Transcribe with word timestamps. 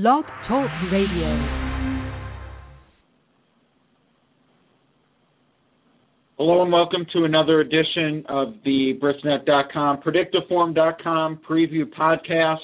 Blog 0.00 0.24
Talk 0.46 0.70
Radio. 0.92 1.28
Hello 6.36 6.62
and 6.62 6.70
welcome 6.70 7.04
to 7.12 7.24
another 7.24 7.58
edition 7.58 8.24
of 8.28 8.54
the 8.64 8.92
Brisnet.com, 9.02 10.00
Predicteform.com 10.02 11.40
preview 11.50 11.82
podcast. 11.98 12.58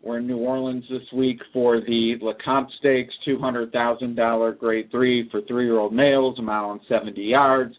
We're 0.00 0.18
in 0.18 0.28
New 0.28 0.36
Orleans 0.36 0.84
this 0.88 1.02
week 1.12 1.40
for 1.52 1.80
the 1.80 2.14
Lecomte 2.22 2.68
Stakes, 2.78 3.12
$200,000 3.26 4.58
grade 4.58 4.92
three 4.92 5.28
for 5.30 5.40
three-year-old 5.48 5.92
males, 5.92 6.38
a 6.38 6.42
mile 6.42 6.70
and 6.70 6.80
70 6.88 7.20
yards. 7.20 7.74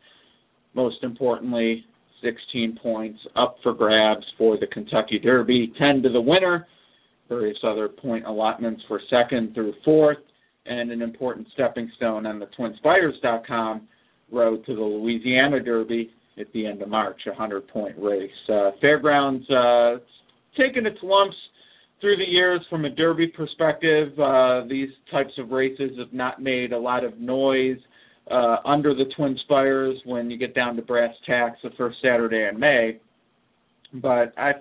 Most 0.73 0.97
importantly, 1.03 1.85
16 2.21 2.77
points 2.83 3.19
up 3.37 3.55
for 3.63 3.73
grabs 3.73 4.25
for 4.37 4.57
the 4.57 4.67
Kentucky 4.67 5.17
Derby, 5.17 5.71
10 5.79 6.01
to 6.03 6.09
the 6.09 6.19
winner, 6.19 6.67
various 7.29 7.57
other 7.63 7.87
point 7.87 8.25
allotments 8.25 8.81
for 8.87 8.99
second 9.09 9.53
through 9.53 9.73
fourth, 9.85 10.17
and 10.65 10.91
an 10.91 11.01
important 11.01 11.47
stepping 11.53 11.89
stone 11.95 12.25
on 12.25 12.39
the 12.39 12.47
TwinSpires.com 12.57 13.87
road 14.31 14.65
to 14.65 14.75
the 14.75 14.81
Louisiana 14.81 15.59
Derby 15.59 16.11
at 16.39 16.51
the 16.53 16.65
end 16.65 16.81
of 16.81 16.89
March, 16.89 17.21
a 17.27 17.29
100 17.29 17.67
point 17.67 17.95
race. 17.97 18.31
Uh, 18.51 18.71
Fairgrounds 18.81 19.49
uh, 19.49 19.97
taken 20.57 20.85
its 20.85 20.97
lumps 21.01 21.35
through 22.01 22.17
the 22.17 22.29
years 22.29 22.61
from 22.69 22.85
a 22.85 22.89
Derby 22.89 23.27
perspective. 23.27 24.17
Uh, 24.19 24.61
these 24.69 24.89
types 25.11 25.33
of 25.37 25.49
races 25.49 25.91
have 25.97 26.13
not 26.13 26.41
made 26.41 26.71
a 26.71 26.79
lot 26.79 27.03
of 27.03 27.17
noise 27.19 27.77
uh, 28.31 28.57
under 28.65 28.93
the 28.93 29.05
Twin 29.17 29.37
Spires 29.43 29.97
when 30.05 30.29
you 30.29 30.37
get 30.37 30.53
down 30.53 30.75
to 30.75 30.81
brass 30.81 31.13
tacks 31.25 31.57
the 31.63 31.71
first 31.77 31.97
Saturday 32.01 32.47
in 32.51 32.59
May. 32.59 32.99
But 33.93 34.33
I 34.37 34.53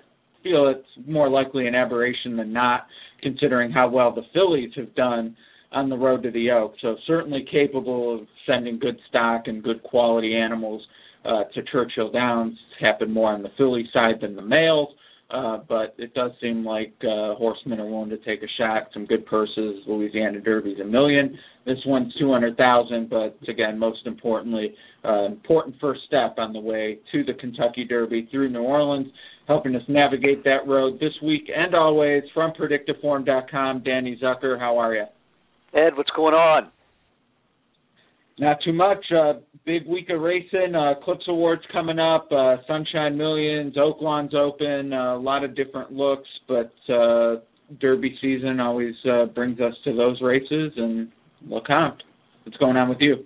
feel 0.43 0.67
it's 0.67 1.07
more 1.07 1.29
likely 1.29 1.67
an 1.67 1.75
aberration 1.75 2.37
than 2.37 2.51
not, 2.53 2.87
considering 3.21 3.71
how 3.71 3.89
well 3.89 4.13
the 4.13 4.23
fillies 4.33 4.71
have 4.75 4.93
done 4.95 5.35
on 5.71 5.89
the 5.89 5.97
road 5.97 6.23
to 6.23 6.31
the 6.31 6.49
Oak. 6.51 6.73
So 6.81 6.95
certainly 7.05 7.45
capable 7.51 8.15
of 8.15 8.27
sending 8.47 8.79
good 8.79 8.99
stock 9.09 9.43
and 9.45 9.63
good 9.63 9.83
quality 9.83 10.35
animals 10.35 10.81
uh, 11.25 11.43
to 11.53 11.61
Churchill 11.71 12.11
Downs. 12.11 12.57
It's 12.71 12.81
happened 12.81 13.13
more 13.13 13.31
on 13.31 13.43
the 13.43 13.51
filly 13.57 13.87
side 13.93 14.15
than 14.21 14.35
the 14.35 14.41
males. 14.41 14.89
Uh, 15.31 15.59
but 15.69 15.93
it 15.99 16.11
does 16.15 16.31
seem 16.41 16.65
like 16.65 16.91
uh, 17.03 17.35
horsemen 17.35 17.79
are 17.79 17.85
willing 17.85 18.09
to 18.09 18.17
take 18.17 18.41
a 18.41 18.47
shot. 18.57 18.87
Some 18.93 19.05
good 19.05 19.27
purses. 19.27 19.83
Louisiana 19.85 20.41
Derby's 20.41 20.79
a 20.79 20.83
million. 20.83 21.37
This 21.67 21.77
one's 21.85 22.11
two 22.19 22.31
hundred 22.31 22.57
thousand. 22.57 23.11
But 23.11 23.37
again, 23.47 23.77
most 23.77 24.07
importantly, 24.07 24.73
uh, 25.05 25.25
important 25.25 25.75
first 25.79 26.01
step 26.07 26.39
on 26.39 26.51
the 26.51 26.59
way 26.59 26.97
to 27.11 27.23
the 27.23 27.35
Kentucky 27.35 27.85
Derby 27.85 28.27
through 28.31 28.49
New 28.49 28.63
Orleans, 28.63 29.05
helping 29.49 29.75
us 29.75 29.81
navigate 29.87 30.43
that 30.43 30.67
road 30.67 30.99
this 30.99 31.11
week 31.23 31.49
and 31.53 31.73
always 31.73 32.21
from 32.35 32.53
Predicteform.com. 32.53 33.81
Danny 33.83 34.17
Zucker, 34.23 34.59
how 34.59 34.77
are 34.77 34.93
you? 34.93 35.05
Ed, 35.73 35.97
what's 35.97 36.11
going 36.15 36.35
on? 36.35 36.71
Not 38.37 38.57
too 38.63 38.71
much. 38.73 39.03
Uh, 39.11 39.39
big 39.65 39.87
week 39.87 40.11
of 40.11 40.21
racing. 40.21 40.75
Uh, 40.75 40.93
Clips 41.03 41.25
Awards 41.27 41.63
coming 41.73 41.97
up. 41.97 42.29
Uh, 42.31 42.57
Sunshine 42.67 43.17
Millions. 43.17 43.75
Oaklawn's 43.75 44.35
open. 44.35 44.93
Uh, 44.93 45.15
a 45.15 45.19
lot 45.19 45.43
of 45.43 45.55
different 45.55 45.91
looks, 45.91 46.29
but 46.47 46.71
uh, 46.93 47.37
Derby 47.81 48.15
season 48.21 48.59
always 48.59 48.93
uh, 49.11 49.25
brings 49.25 49.59
us 49.59 49.73
to 49.83 49.95
those 49.95 50.21
races. 50.21 50.73
And 50.77 51.09
Lecomte, 51.49 52.01
what's 52.43 52.57
going 52.59 52.77
on 52.77 52.87
with 52.87 52.99
you? 53.01 53.25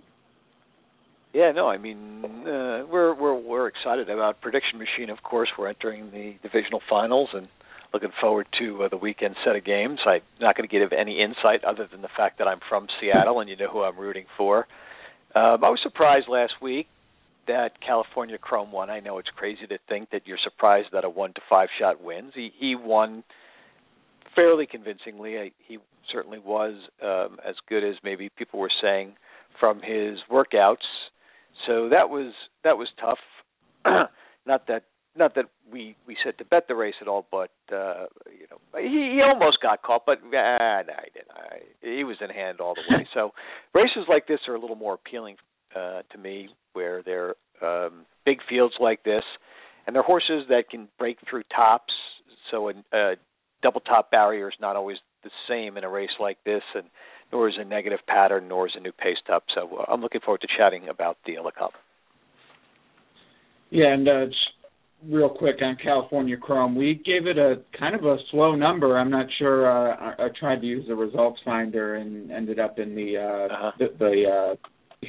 Yeah, 1.34 1.52
no, 1.52 1.68
I 1.68 1.78
mean 1.80 2.24
uh, 2.24 2.86
we're 2.90 3.14
we're 3.16 3.34
we're 3.34 3.68
excited 3.68 4.10
about 4.10 4.40
Prediction 4.40 4.78
Machine. 4.78 5.10
Of 5.10 5.24
course, 5.24 5.50
we're 5.58 5.68
entering 5.68 6.12
the 6.12 6.36
divisional 6.44 6.82
finals 6.88 7.30
and 7.34 7.48
looking 7.92 8.12
forward 8.22 8.48
to 8.60 8.84
uh, 8.84 8.90
the 8.90 8.98
weekend 8.98 9.36
set 9.44 9.56
of 9.56 9.66
games. 9.66 10.00
I'm 10.06 10.22
not 10.40 10.56
going 10.56 10.68
to 10.68 10.72
give 10.72 10.94
any 10.94 11.22
insight 11.22 11.64
other 11.64 11.88
than 11.92 12.02
the 12.02 12.10
fact 12.16 12.38
that 12.38 12.48
I'm 12.48 12.60
from 12.70 12.88
Seattle 13.02 13.40
and 13.40 13.50
you 13.50 13.56
know 13.56 13.68
who 13.68 13.82
I'm 13.82 13.98
rooting 13.98 14.26
for. 14.38 14.68
Um, 15.36 15.64
I 15.64 15.70
was 15.70 15.80
surprised 15.82 16.28
last 16.30 16.54
week 16.62 16.88
that 17.48 17.82
California 17.86 18.38
Chrome 18.38 18.72
won. 18.72 18.90
I 18.90 19.00
know 19.00 19.18
it's 19.18 19.30
crazy 19.36 19.66
to 19.68 19.78
think 19.90 20.12
that 20.12 20.28
you're 20.28 20.38
surprised 20.44 20.90
that 20.94 21.04
a 21.04 21.10
one 21.10 21.34
to 21.34 21.42
five 21.50 21.70
shot 21.80 22.04
wins. 22.04 22.34
He 22.36 22.52
he 22.60 22.76
won 22.76 23.24
fairly 24.36 24.68
convincingly. 24.68 25.54
He 25.68 25.78
certainly 26.12 26.40
was 26.40 26.76
um, 27.02 27.40
as 27.48 27.56
good 27.68 27.84
as 27.84 27.96
maybe 28.04 28.30
people 28.30 28.60
were 28.60 28.72
saying 28.82 29.14
from 29.60 29.82
his 29.82 30.20
workouts. 30.32 30.86
So 31.68 31.90
that 31.90 32.10
was 32.10 32.34
that 32.64 32.78
was 32.78 32.88
tough. 33.00 33.20
not 34.46 34.68
that 34.68 34.84
not 35.16 35.36
that 35.36 35.46
we 35.72 35.96
we 36.08 36.18
said 36.24 36.38
to 36.40 36.46
bet 36.46 36.68
the 36.68 36.76
race 36.76 36.96
at 37.02 37.08
all, 37.08 37.26
but 37.32 37.52
uh, 37.72 38.06
you 38.32 38.48
know 38.50 38.80
he, 38.80 39.16
he 39.16 39.22
almost 39.22 39.58
got 39.62 39.82
caught, 39.84 40.06
but 40.06 40.20
uh, 40.20 40.82
no, 40.84 40.94
he 41.04 41.12
didn't. 41.14 41.32
I, 41.32 41.60
he 41.82 42.04
was 42.04 42.18
in 42.22 42.30
hand 42.30 42.60
all 42.60 42.76
the 42.76 42.96
way. 42.96 43.08
So 43.14 43.32
races 43.74 44.06
like 44.10 44.28
this 44.28 44.40
are 44.48 44.56
a 44.56 44.60
little 44.60 44.76
more 44.76 44.96
appealing 44.96 45.36
uh, 45.76 46.02
to 46.12 46.18
me, 46.18 46.50
where 46.74 47.04
they're 47.04 47.36
um, 47.62 48.06
big 48.26 48.40
fields 48.50 48.74
like 48.80 49.04
this, 49.04 49.24
and 49.86 49.96
they're 49.96 50.04
horses 50.04 50.46
that 50.50 50.70
can 50.70 50.88
break 50.98 51.18
through 51.30 51.44
tops. 51.56 51.94
So 52.50 52.70
a, 52.70 52.74
a 52.96 53.16
double 53.62 53.82
top 53.82 54.12
barrier 54.12 54.48
is 54.50 54.56
not 54.60 54.76
always 54.76 54.98
the 55.24 55.30
same 55.48 55.78
in 55.78 55.84
a 55.84 55.90
race 55.90 56.16
like 56.20 56.38
this, 56.44 56.64
and 56.76 56.86
nor 57.34 57.50
is 57.50 57.56
a 57.60 57.66
negative 57.66 58.00
pattern, 58.08 58.48
nor 58.48 58.68
is 58.68 58.74
a 58.78 58.80
new 58.80 58.92
pace 58.92 59.18
top. 59.28 59.44
So 59.54 59.78
uh, 59.80 59.92
I'm 59.92 60.02
looking 60.02 60.22
forward 60.22 60.42
to 60.42 60.48
chatting 60.56 60.88
about 60.88 61.18
the 61.26 61.34
Lecomte. 61.34 61.72
Yeah, 63.72 63.92
and 63.92 64.08
uh, 64.08 64.26
real 65.10 65.30
quick 65.30 65.56
on 65.62 65.76
California 65.84 66.38
Chrome. 66.38 66.76
We 66.76 67.02
gave 67.04 67.26
it 67.26 67.40
a 67.40 67.56
kind 67.78 67.96
of 67.96 68.06
a 68.06 68.18
slow 68.30 68.56
number. 68.56 68.98
I'm 68.98 69.10
not 69.10 69.26
sure. 69.40 69.68
Uh, 69.68 69.96
I, 69.96 70.26
I 70.26 70.28
tried 70.40 70.62
to 70.62 70.68
use 70.68 70.86
the 70.88 70.96
results 70.96 71.40
finder 71.44 71.96
and 71.96 72.32
ended 72.32 72.60
up 72.60 72.78
in 72.78 72.96
the 72.96 73.18
uh, 73.18 73.54
uh-huh. 73.54 73.72
the, 73.80 73.88
the 73.98 74.24
uh, 74.30 74.56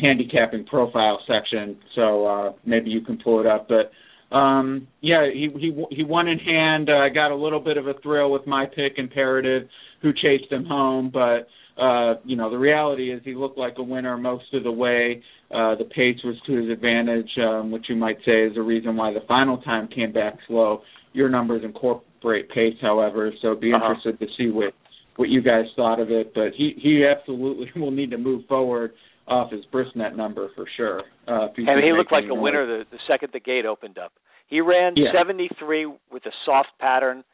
handicapping 0.02 0.64
profile 0.64 1.20
section. 1.26 1.76
So 1.94 2.26
uh, 2.26 2.52
maybe 2.64 2.88
you 2.88 3.02
can 3.02 3.18
pull 3.22 3.40
it 3.40 3.46
up. 3.46 3.68
But 3.68 4.34
um, 4.34 4.88
yeah, 5.02 5.28
he 5.30 5.50
he 5.58 5.84
he 5.90 6.04
won 6.04 6.26
in 6.26 6.38
hand. 6.38 6.88
I 6.90 7.08
uh, 7.08 7.12
got 7.12 7.30
a 7.30 7.36
little 7.36 7.60
bit 7.60 7.76
of 7.76 7.86
a 7.86 7.94
thrill 8.02 8.32
with 8.32 8.46
my 8.46 8.64
pick, 8.64 8.94
Imperative, 8.96 9.68
who 10.00 10.12
chased 10.12 10.50
him 10.50 10.64
home, 10.64 11.10
but 11.12 11.48
uh, 11.76 12.14
you 12.24 12.36
know, 12.36 12.50
the 12.50 12.58
reality 12.58 13.12
is 13.12 13.20
he 13.24 13.34
looked 13.34 13.58
like 13.58 13.74
a 13.78 13.82
winner 13.82 14.16
most 14.16 14.52
of 14.52 14.62
the 14.62 14.70
way. 14.70 15.22
Uh, 15.50 15.74
the 15.74 15.84
pace 15.84 16.18
was 16.24 16.36
to 16.46 16.52
his 16.52 16.70
advantage, 16.70 17.30
um, 17.38 17.70
which 17.70 17.86
you 17.88 17.96
might 17.96 18.18
say 18.24 18.44
is 18.44 18.54
the 18.54 18.62
reason 18.62 18.96
why 18.96 19.12
the 19.12 19.20
final 19.26 19.58
time 19.58 19.88
came 19.88 20.12
back 20.12 20.34
slow. 20.46 20.82
Your 21.12 21.28
numbers 21.28 21.62
incorporate 21.64 22.48
pace, 22.50 22.76
however, 22.80 23.32
so 23.42 23.54
be 23.54 23.72
uh-huh. 23.72 23.94
interested 23.94 24.18
to 24.20 24.26
see 24.36 24.50
what 24.50 24.72
what 25.16 25.28
you 25.28 25.42
guys 25.42 25.64
thought 25.76 26.00
of 26.00 26.10
it. 26.10 26.32
But 26.34 26.52
he 26.56 26.74
he 26.80 27.04
absolutely 27.04 27.68
will 27.80 27.90
need 27.90 28.10
to 28.12 28.18
move 28.18 28.44
forward 28.48 28.92
off 29.26 29.50
his 29.50 29.64
Brisnet 29.72 30.16
number 30.16 30.50
for 30.54 30.66
sure. 30.76 31.02
Uh, 31.26 31.48
mean, 31.76 31.84
he 31.84 31.92
looked 31.96 32.12
like 32.12 32.24
a 32.30 32.34
winner 32.34 32.66
the, 32.66 32.84
the 32.90 32.98
second 33.08 33.30
the 33.32 33.40
gate 33.40 33.64
opened 33.64 33.98
up. 33.98 34.12
He 34.46 34.60
ran 34.60 34.92
yeah. 34.96 35.10
73 35.16 35.86
with 35.86 36.26
a 36.26 36.32
soft 36.44 36.68
pattern 36.78 37.24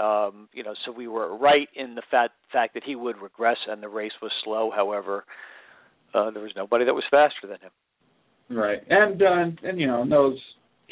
um, 0.00 0.48
you 0.52 0.62
know, 0.62 0.74
so 0.84 0.92
we 0.92 1.08
were 1.08 1.36
right 1.36 1.68
in 1.74 1.94
the 1.94 2.02
fact 2.10 2.32
fact 2.52 2.74
that 2.74 2.82
he 2.84 2.94
would 2.94 3.16
regress 3.20 3.56
and 3.68 3.82
the 3.82 3.88
race 3.88 4.12
was 4.22 4.30
slow. 4.44 4.70
However, 4.74 5.24
uh, 6.14 6.30
there 6.30 6.42
was 6.42 6.52
nobody 6.56 6.84
that 6.84 6.94
was 6.94 7.04
faster 7.10 7.46
than 7.46 7.58
him. 7.60 8.56
Right, 8.56 8.78
and 8.88 9.22
uh, 9.22 9.68
and 9.68 9.80
you 9.80 9.86
know 9.86 10.02
in 10.02 10.08
those 10.08 10.38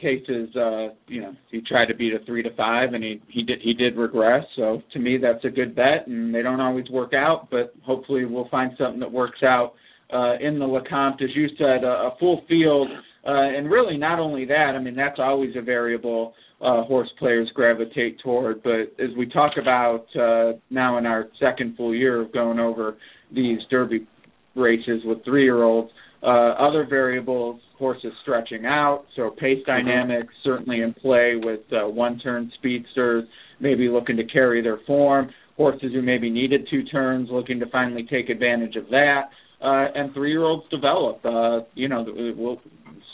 cases, 0.00 0.54
uh, 0.56 0.88
you 1.06 1.22
know 1.22 1.32
he 1.50 1.60
tried 1.62 1.86
to 1.86 1.94
beat 1.94 2.12
a 2.12 2.24
three 2.26 2.42
to 2.42 2.54
five, 2.56 2.92
and 2.92 3.02
he 3.02 3.22
he 3.28 3.42
did 3.42 3.60
he 3.62 3.72
did 3.72 3.96
regress. 3.96 4.44
So 4.56 4.82
to 4.92 4.98
me, 4.98 5.18
that's 5.20 5.44
a 5.44 5.50
good 5.50 5.74
bet, 5.74 6.06
and 6.06 6.34
they 6.34 6.42
don't 6.42 6.60
always 6.60 6.88
work 6.90 7.12
out, 7.14 7.48
but 7.50 7.72
hopefully 7.84 8.24
we'll 8.24 8.48
find 8.48 8.72
something 8.76 9.00
that 9.00 9.12
works 9.12 9.42
out 9.42 9.74
uh, 10.12 10.34
in 10.40 10.58
the 10.58 10.66
Lecomte, 10.66 11.22
as 11.22 11.30
you 11.34 11.48
said, 11.58 11.84
a, 11.84 11.88
a 11.88 12.16
full 12.20 12.42
field, 12.48 12.88
and 13.31 13.70
really 13.70 13.97
not 13.97 14.19
only 14.19 14.44
that. 14.47 14.75
I 14.76 14.82
mean 14.82 14.94
that's 14.94 15.19
always 15.19 15.54
a 15.56 15.62
variable 15.62 16.34
uh, 16.60 16.84
horse 16.84 17.09
players 17.19 17.50
gravitate 17.54 18.19
toward. 18.20 18.62
But 18.62 18.94
as 18.98 19.10
we 19.16 19.26
talk 19.26 19.53
about 19.60 20.06
uh, 20.16 20.59
now 20.70 20.98
in 20.98 21.06
our 21.06 21.28
second 21.41 21.76
full 21.76 21.94
year 21.94 22.22
of 22.22 22.32
going 22.32 22.59
over 22.59 22.97
these 23.34 23.59
Derby 23.71 24.06
races 24.54 25.03
with 25.04 25.24
three-year-olds, 25.24 25.91
uh, 26.22 26.27
other 26.27 26.86
variables, 26.89 27.60
horses 27.78 28.12
stretching 28.22 28.65
out, 28.65 29.04
so 29.16 29.30
pace 29.30 29.59
mm-hmm. 29.59 29.86
dynamics 29.86 30.33
certainly 30.42 30.80
in 30.80 30.95
play 30.95 31.34
with 31.36 31.60
uh, 31.72 31.86
one-turn 31.86 32.50
speedsters, 32.59 33.24
maybe 33.60 33.89
looking 33.89 34.16
to 34.16 34.24
carry 34.24 34.62
their 34.62 34.80
form. 34.86 35.30
Horses 35.56 35.92
who 35.95 36.03
maybe 36.03 36.28
needed 36.28 36.68
two 36.71 36.84
turns, 36.84 37.28
looking 37.30 37.59
to 37.60 37.66
finally 37.71 38.06
take 38.10 38.28
advantage 38.28 38.77
of 38.77 38.89
that. 38.91 39.30
Uh, 39.60 39.86
and 39.94 40.12
three-year-olds 40.12 40.64
develop. 40.70 41.24
Uh, 41.24 41.60
you 41.74 41.88
know, 41.88 42.04
we'll 42.36 42.60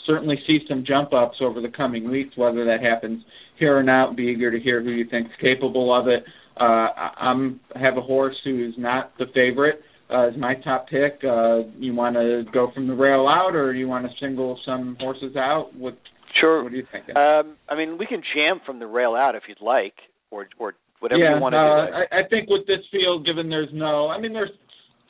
certainly 0.05 0.35
see 0.45 0.59
some 0.67 0.83
jump 0.85 1.13
ups 1.13 1.37
over 1.41 1.61
the 1.61 1.69
coming 1.69 2.09
weeks. 2.09 2.35
Whether 2.35 2.65
that 2.65 2.81
happens 2.81 3.23
here 3.57 3.77
or 3.77 3.83
not, 3.83 4.17
be 4.17 4.23
eager 4.23 4.51
to 4.51 4.59
hear 4.59 4.83
who 4.83 4.91
you 4.91 5.05
think's 5.09 5.31
capable 5.39 5.97
of 5.97 6.07
it. 6.07 6.23
Uh, 6.59 6.87
I'm 7.17 7.61
have 7.75 7.97
a 7.97 8.01
horse 8.01 8.35
who 8.43 8.67
is 8.67 8.73
not 8.77 9.17
the 9.17 9.25
favorite. 9.33 9.81
Uh, 10.13 10.27
is 10.29 10.37
my 10.37 10.53
top 10.63 10.87
pick. 10.89 11.23
Uh, 11.23 11.59
you 11.77 11.95
want 11.95 12.15
to 12.15 12.43
go 12.53 12.71
from 12.73 12.87
the 12.87 12.93
rail 12.93 13.25
out, 13.27 13.55
or 13.55 13.73
you 13.73 13.87
want 13.87 14.05
to 14.05 14.11
single 14.19 14.59
some 14.65 14.97
horses 14.99 15.35
out? 15.37 15.69
What 15.75 15.97
Sure. 16.39 16.63
What 16.63 16.71
do 16.71 16.77
you 16.77 16.87
think? 16.91 17.05
Um, 17.15 17.57
I 17.69 17.75
mean, 17.75 17.97
we 17.97 18.05
can 18.05 18.21
jam 18.35 18.59
from 18.65 18.79
the 18.79 18.87
rail 18.87 19.15
out 19.15 19.35
if 19.35 19.43
you'd 19.47 19.61
like, 19.61 19.93
or 20.31 20.47
or 20.57 20.73
whatever 20.99 21.21
yeah, 21.21 21.35
you 21.35 21.41
want 21.41 21.53
to 21.53 21.59
uh, 21.59 21.85
do. 21.85 21.93
I, 21.93 22.19
I 22.19 22.27
think 22.29 22.49
with 22.49 22.65
this 22.65 22.83
field, 22.91 23.25
given 23.25 23.49
there's 23.49 23.69
no, 23.73 24.09
I 24.09 24.19
mean, 24.19 24.33
there's 24.33 24.51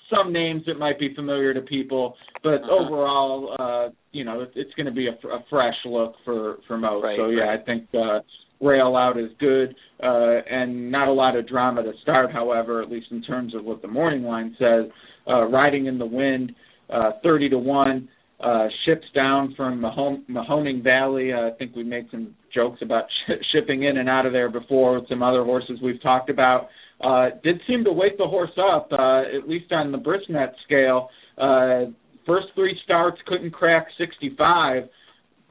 some 0.09 0.33
names 0.33 0.63
that 0.67 0.75
might 0.75 0.99
be 0.99 1.13
familiar 1.13 1.53
to 1.53 1.61
people, 1.61 2.15
but 2.43 2.55
uh-huh. 2.55 2.85
overall, 2.85 3.55
uh, 3.59 3.89
you 4.11 4.23
know, 4.23 4.45
it's, 4.55 4.73
going 4.75 4.85
to 4.85 4.91
be 4.91 5.07
a, 5.07 5.27
a 5.27 5.43
fresh 5.49 5.75
look 5.85 6.15
for 6.25 6.57
for 6.67 6.77
most. 6.77 7.03
Right, 7.03 7.17
so 7.17 7.29
yeah, 7.29 7.43
right. 7.43 7.59
I 7.59 7.63
think 7.63 7.87
uh, 7.93 8.19
rail 8.65 8.95
out 8.95 9.17
is 9.17 9.29
good, 9.39 9.75
uh, 10.01 10.41
and 10.49 10.91
not 10.91 11.07
a 11.07 11.13
lot 11.13 11.35
of 11.35 11.47
drama 11.47 11.83
to 11.83 11.91
start. 12.01 12.31
However, 12.31 12.81
at 12.81 12.89
least 12.89 13.07
in 13.11 13.21
terms 13.23 13.55
of 13.55 13.63
what 13.63 13.81
the 13.81 13.87
morning 13.87 14.23
line 14.23 14.55
says, 14.59 14.91
uh, 15.27 15.45
riding 15.45 15.87
in 15.87 15.97
the 15.97 16.05
wind, 16.05 16.53
uh, 16.89 17.11
thirty 17.21 17.49
to 17.49 17.57
one. 17.57 18.09
Uh, 18.43 18.67
ships 18.85 19.05
down 19.15 19.53
from 19.55 19.79
Mahon- 19.79 20.25
Mahoning 20.29 20.83
Valley. 20.83 21.31
Uh, 21.31 21.47
I 21.47 21.51
think 21.57 21.77
we 21.77 21.83
made 21.83 22.07
some 22.11 22.35
jokes 22.53 22.79
about 22.81 23.05
sh- 23.07 23.31
shipping 23.53 23.83
in 23.83 23.95
and 23.97 24.09
out 24.09 24.25
of 24.25 24.33
there 24.33 24.49
before 24.49 24.99
with 24.99 25.07
some 25.07 25.23
other 25.23 25.45
horses 25.45 25.79
we've 25.81 26.01
talked 26.01 26.29
about. 26.29 26.67
Uh, 27.03 27.29
did 27.43 27.59
seem 27.67 27.83
to 27.83 27.91
wake 27.91 28.17
the 28.17 28.27
horse 28.27 28.57
up, 28.57 28.87
uh, 28.91 29.23
at 29.37 29.47
least 29.47 29.71
on 29.71 29.91
the 29.91 29.97
Brisnet 29.97 30.53
scale. 30.63 31.09
Uh, 31.37 31.91
first 32.25 32.47
three 32.55 32.79
starts 32.85 33.17
couldn't 33.27 33.51
crack 33.51 33.87
65. 33.97 34.83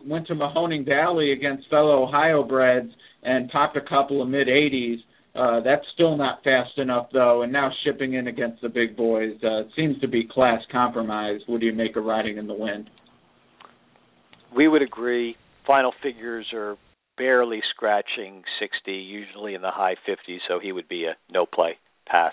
Went 0.07 0.27
to 0.29 0.35
Mahoning 0.35 0.87
Valley 0.87 1.33
against 1.33 1.69
fellow 1.69 2.03
Ohio 2.05 2.43
breds 2.43 2.91
and 3.23 3.51
popped 3.51 3.77
a 3.77 3.83
couple 3.83 4.23
of 4.23 4.29
mid 4.29 4.49
80s. 4.49 4.97
Uh, 5.35 5.61
that's 5.61 5.85
still 5.95 6.17
not 6.17 6.43
fast 6.45 6.77
enough 6.77 7.07
though, 7.13 7.43
and 7.43 7.53
now 7.53 7.71
shipping 7.85 8.15
in 8.15 8.27
against 8.27 8.61
the 8.61 8.69
big 8.69 8.97
boys 8.97 9.33
uh, 9.43 9.63
seems 9.77 9.99
to 10.01 10.09
be 10.09 10.29
class 10.31 10.61
compromise. 10.71 11.41
What 11.47 11.61
do 11.61 11.67
you 11.67 11.73
make 11.73 11.97
of 11.97 12.05
riding 12.05 12.37
in 12.37 12.47
the 12.47 12.55
wind? 12.55 12.91
We 14.55 14.69
would 14.69 14.83
agree. 14.83 15.37
Final 15.67 15.93
figures 16.03 16.47
are 16.53 16.77
barely 17.23 17.61
scratching 17.73 18.43
60, 18.61 18.93
usually 18.93 19.55
in 19.55 19.63
the 19.63 19.71
high 19.71 19.95
50s, 20.09 20.39
so 20.49 20.59
he 20.61 20.73
would 20.73 20.89
be 20.89 21.05
a 21.05 21.15
no 21.33 21.47
play 21.47 21.77
pass. 22.05 22.33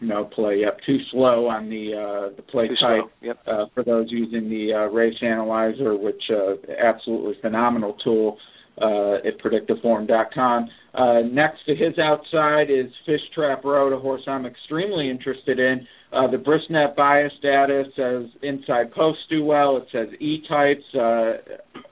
No 0.00 0.24
play. 0.24 0.60
Yep, 0.60 0.78
too 0.84 0.98
slow 1.12 1.46
on 1.46 1.68
the 1.70 1.92
uh, 1.94 2.36
the 2.36 2.42
play 2.42 2.66
Too 2.68 2.74
type. 2.80 3.02
slow. 3.02 3.10
Yep. 3.20 3.38
Uh, 3.46 3.64
for 3.74 3.84
those 3.84 4.06
using 4.10 4.48
the 4.48 4.72
uh, 4.72 4.92
race 4.92 5.16
analyzer, 5.22 5.96
which 5.96 6.22
uh, 6.30 6.54
absolutely 6.84 7.34
phenomenal 7.40 7.96
tool 8.04 8.38
uh, 8.80 9.14
at 9.26 9.38
predicteform.com. 9.40 10.68
Uh, 10.94 11.20
next 11.30 11.64
to 11.66 11.74
his 11.74 11.98
outside 11.98 12.70
is 12.70 12.90
Fish 13.06 13.20
Trap 13.34 13.64
Road, 13.64 13.92
a 13.92 13.98
horse 13.98 14.22
I'm 14.26 14.46
extremely 14.46 15.10
interested 15.10 15.58
in. 15.58 15.86
Uh, 16.12 16.26
the 16.30 16.38
Brisnet 16.38 16.96
bias 16.96 17.32
data 17.42 17.84
says 17.94 18.30
inside 18.42 18.92
posts 18.92 19.22
do 19.28 19.44
well. 19.44 19.76
It 19.76 19.86
says 19.92 20.08
E 20.20 20.42
types, 20.48 20.82
uh, 20.94 21.32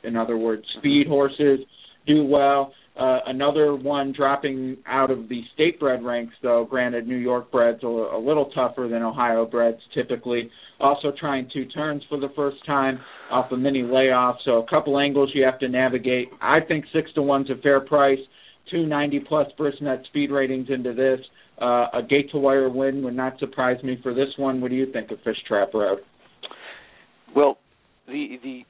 in 0.04 0.16
other 0.16 0.38
words, 0.38 0.64
speed 0.78 1.06
horses 1.06 1.60
do 2.06 2.24
well. 2.24 2.72
Uh, 2.98 3.18
another 3.26 3.74
one 3.74 4.10
dropping 4.16 4.78
out 4.86 5.10
of 5.10 5.28
the 5.28 5.42
state 5.52 5.78
bred 5.78 6.02
ranks, 6.02 6.34
though. 6.42 6.64
Granted, 6.64 7.06
New 7.06 7.18
York 7.18 7.52
breds 7.52 7.82
a, 7.82 7.86
a 7.86 8.18
little 8.18 8.46
tougher 8.54 8.88
than 8.88 9.02
Ohio 9.02 9.44
breds 9.44 9.80
typically. 9.92 10.50
Also 10.80 11.12
trying 11.18 11.50
two 11.52 11.66
turns 11.66 12.02
for 12.08 12.18
the 12.18 12.30
first 12.34 12.64
time 12.64 12.98
off 13.30 13.52
a 13.52 13.56
mini 13.56 13.82
layoff, 13.82 14.36
so 14.46 14.62
a 14.62 14.66
couple 14.66 14.98
angles 14.98 15.30
you 15.34 15.44
have 15.44 15.58
to 15.58 15.68
navigate. 15.68 16.28
I 16.40 16.60
think 16.60 16.86
six 16.94 17.12
to 17.14 17.22
one's 17.22 17.50
a 17.50 17.56
fair 17.62 17.80
price. 17.80 18.18
Two 18.70 18.86
ninety 18.86 19.20
plus 19.20 19.46
Brisnet 19.58 20.04
speed 20.06 20.30
ratings 20.30 20.68
into 20.70 20.92
this. 20.92 21.20
Uh, 21.60 21.86
a 21.94 22.02
gate 22.02 22.30
to 22.32 22.38
wire 22.38 22.68
win 22.68 23.02
would 23.02 23.14
not 23.14 23.38
surprise 23.38 23.82
me 23.82 23.98
for 24.02 24.12
this 24.12 24.28
one. 24.36 24.60
What 24.60 24.70
do 24.70 24.76
you 24.76 24.92
think 24.92 25.10
of 25.10 25.18
Fish 25.22 25.38
Trap 25.46 25.72
Road? 25.72 25.98
Well, 27.34 27.58
the 28.06 28.38
the 28.42 28.64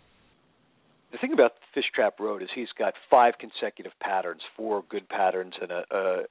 the 1.13 1.19
thing 1.19 1.33
about 1.33 1.53
Fish 1.75 1.87
Trap 1.95 2.21
Road 2.21 2.43
is 2.43 2.49
he's 2.55 2.69
got 2.79 2.95
five 3.11 3.35
consecutive 3.41 3.93
patterns, 4.01 4.43
four 4.57 4.85
good 4.89 5.09
patterns, 5.09 5.55
and 5.61 5.71
a, 5.71 5.85
a 5.91 6.23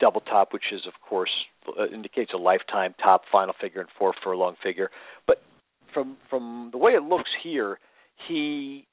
double 0.00 0.22
top, 0.22 0.52
which 0.52 0.72
is 0.72 0.80
of 0.86 0.94
course 1.06 1.30
uh, 1.78 1.86
indicates 1.86 2.32
a 2.34 2.38
lifetime 2.38 2.94
top 3.02 3.22
final 3.30 3.54
figure 3.60 3.80
and 3.80 3.90
four 3.98 4.14
furlong 4.24 4.56
figure. 4.62 4.90
But 5.26 5.42
from 5.92 6.16
from 6.30 6.70
the 6.72 6.78
way 6.78 6.92
it 6.92 7.02
looks 7.02 7.30
here, 7.42 7.78
he 8.28 8.86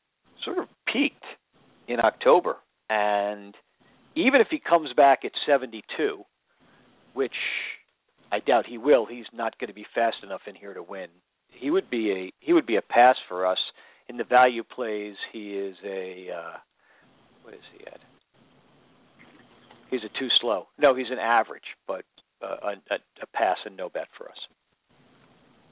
sort 0.43 0.57
of 0.57 0.65
peaked 0.91 1.23
in 1.87 1.99
October, 1.99 2.57
and 2.89 3.55
even 4.17 4.41
if 4.41 4.47
he 4.49 4.59
comes 4.59 4.89
back 4.93 5.19
at 5.23 5.31
72, 5.45 6.23
which 7.13 7.31
I 8.31 8.39
doubt 8.39 8.65
he 8.67 8.77
will, 8.77 9.05
he's 9.05 9.25
not 9.33 9.57
going 9.59 9.67
to 9.67 9.73
be 9.73 9.85
fast 9.93 10.17
enough 10.23 10.41
in 10.47 10.55
here 10.55 10.73
to 10.73 10.83
win. 10.83 11.07
He 11.49 11.69
would 11.71 11.89
be 11.89 12.11
a 12.11 12.33
he 12.39 12.53
would 12.53 12.65
be 12.65 12.75
a 12.75 12.81
pass 12.81 13.15
for 13.27 13.45
us 13.45 13.57
in 14.09 14.17
the 14.17 14.23
value 14.23 14.63
plays. 14.63 15.15
He 15.31 15.51
is 15.51 15.75
a 15.85 16.27
uh, 16.35 16.57
what 17.43 17.53
is 17.53 17.61
he 17.77 17.85
at? 17.87 17.99
He's 19.89 20.01
a 20.03 20.19
too 20.19 20.27
slow. 20.41 20.67
No, 20.77 20.93
he's 20.93 21.09
an 21.09 21.19
average, 21.19 21.63
but 21.87 22.03
uh, 22.43 22.73
a, 22.91 22.95
a 22.95 23.27
pass 23.33 23.57
and 23.65 23.77
no 23.77 23.89
bet 23.89 24.07
for 24.17 24.29
us. 24.29 24.37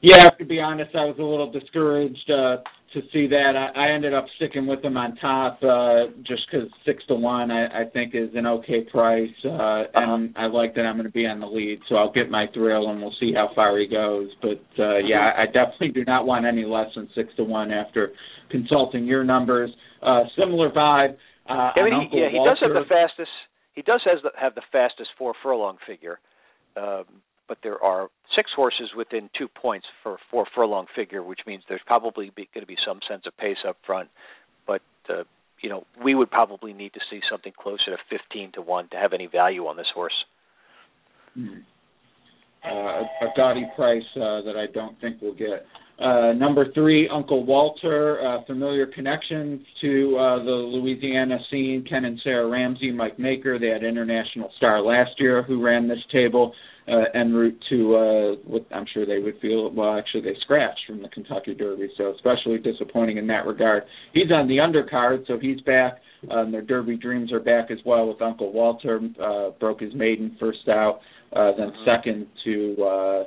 Yeah, 0.02 0.30
to 0.30 0.46
be 0.46 0.60
honest, 0.60 0.96
I 0.96 1.06
was 1.06 1.18
a 1.20 1.24
little 1.24 1.52
discouraged 1.52 2.30
uh, 2.32 2.58
to 2.94 3.02
see 3.12 3.28
that. 3.28 3.54
I, 3.56 3.88
I 3.88 3.92
ended 3.92 4.14
up 4.14 4.26
sticking 4.38 4.68
with 4.68 4.84
him 4.84 4.98
on 4.98 5.16
top 5.18 5.60
uh, 5.64 6.12
just 6.26 6.44
because 6.50 6.70
six 6.86 7.04
to 7.08 7.16
one 7.16 7.52
I, 7.52 7.82
I 7.82 7.90
think 7.92 8.16
is 8.16 8.30
an 8.36 8.46
okay 8.46 8.82
price, 8.92 9.30
uh, 9.44 9.84
and 9.94 10.34
I 10.38 10.46
like 10.48 10.76
that 10.76 10.82
I'm 10.82 10.96
going 10.96 11.06
to 11.06 11.12
be 11.12 11.26
on 11.26 11.40
the 11.40 11.48
lead, 11.48 11.80
so 11.90 11.96
I'll 11.96 12.12
get 12.12 12.30
my 12.30 12.46
thrill 12.54 12.90
and 12.90 13.02
we'll 13.02 13.16
see 13.20 13.34
how 13.34 13.50
far 13.56 13.78
he 13.78 13.88
goes. 13.88 14.30
But 14.42 14.64
uh, 14.82 14.98
yeah, 15.00 15.32
I 15.38 15.46
definitely 15.46 15.90
do 15.90 16.06
not 16.06 16.26
want 16.26 16.46
any 16.46 16.66
less 16.66 16.88
than 16.96 17.10
six 17.16 17.30
to 17.38 17.44
one 17.44 17.72
after 17.72 18.12
consulting 18.50 19.06
your 19.06 19.24
numbers. 19.24 19.72
Uh, 20.02 20.24
similar 20.38 20.70
vibe. 20.70 21.16
Uh, 21.50 21.72
I 21.76 21.84
mean, 21.84 22.10
he, 22.12 22.20
yeah, 22.20 22.30
he 22.32 22.38
Walter. 22.38 22.52
does 22.52 22.60
have 22.62 22.84
the 22.84 22.90
fastest. 22.90 23.32
He 23.74 23.82
does 23.82 24.02
has 24.06 24.20
the, 24.24 24.32
have 24.40 24.56
the 24.56 24.64
fastest 24.72 25.10
four 25.18 25.34
furlong 25.44 25.78
figure, 25.86 26.20
um, 26.78 27.06
but 27.48 27.58
there 27.64 27.82
are 27.84 28.10
six 28.36 28.52
horses 28.56 28.90
within 28.96 29.30
two 29.38 29.48
points 29.48 29.88
for 30.04 30.18
four 30.32 30.46
furlong 30.56 30.86
figure, 30.96 31.24
which 31.24 31.42
means 31.46 31.64
there's 31.70 31.82
probably 31.86 32.32
going 32.36 32.62
to 32.62 32.66
be 32.66 32.78
some 32.86 33.00
sense 33.10 33.24
of 33.26 33.38
pace 33.38 33.58
up 33.68 33.78
front. 33.86 34.10
But 34.68 34.82
uh, 35.10 35.24
you 35.62 35.70
know, 35.70 35.86
we 36.04 36.16
would 36.16 36.30
probably 36.30 36.74
need 36.74 36.94
to 36.94 37.00
see 37.10 37.22
something 37.30 37.54
closer 37.58 37.92
to 37.92 37.98
15 38.10 38.54
to 38.54 38.62
one 38.62 38.88
to 38.90 38.98
have 38.98 39.14
any 39.14 39.28
value 39.28 39.66
on 39.68 39.78
this 39.78 39.88
horse. 39.94 40.14
Hmm. 41.34 41.48
Uh, 42.64 43.02
a 43.02 43.28
gaudy 43.36 43.66
price 43.76 44.04
uh, 44.16 44.42
that 44.42 44.56
I 44.58 44.72
don't 44.74 45.00
think 45.00 45.18
we'll 45.22 45.36
get. 45.36 45.66
Uh, 46.00 46.34
number 46.34 46.74
three, 46.74 47.08
Uncle 47.08 47.46
Walter, 47.46 48.20
uh, 48.20 48.44
familiar 48.46 48.86
connections 48.88 49.62
to 49.82 50.18
uh, 50.18 50.44
the 50.44 50.52
Louisiana 50.52 51.38
scene. 51.50 51.86
Ken 51.88 52.06
and 52.06 52.20
Sarah 52.24 52.50
Ramsey, 52.50 52.92
Mike 52.92 53.18
Maker, 53.18 53.58
they 53.60 53.68
had 53.68 53.84
international 53.84 54.52
star 54.58 54.82
last 54.82 55.12
year 55.20 55.42
who 55.44 55.64
ran 55.64 55.88
this 55.88 56.04
table 56.12 56.54
uh, 56.88 57.06
en 57.14 57.34
route 57.34 57.58
to 57.70 57.96
uh, 57.96 58.36
what 58.46 58.66
I'm 58.74 58.86
sure 58.94 59.06
they 59.06 59.20
would 59.20 59.40
feel. 59.42 59.72
Well, 59.72 59.98
actually, 59.98 60.22
they 60.22 60.38
scratched 60.42 60.82
from 60.88 61.02
the 61.02 61.10
Kentucky 61.10 61.56
Derby, 61.56 61.90
so 61.98 62.14
especially 62.14 62.60
disappointing 62.60 63.18
in 63.18 63.28
that 63.28 63.46
regard. 63.46 63.84
He's 64.14 64.32
on 64.32 64.48
the 64.48 64.58
undercard, 64.58 65.26
so 65.28 65.40
he's 65.40 65.60
back. 65.62 65.98
Um, 66.30 66.52
their 66.52 66.62
Derby 66.62 66.98
dreams 66.98 67.32
are 67.32 67.40
back 67.40 67.72
as 67.72 67.80
well 67.86 68.08
with 68.08 68.22
Uncle 68.22 68.52
Walter. 68.52 69.00
Uh, 69.22 69.52
broke 69.60 69.80
his 69.82 69.94
maiden 69.96 70.38
first 70.40 70.68
out, 70.68 71.00
uh, 71.36 71.52
then 71.58 71.72
second 71.86 72.28
to 72.44 72.76
uh, 72.80 73.24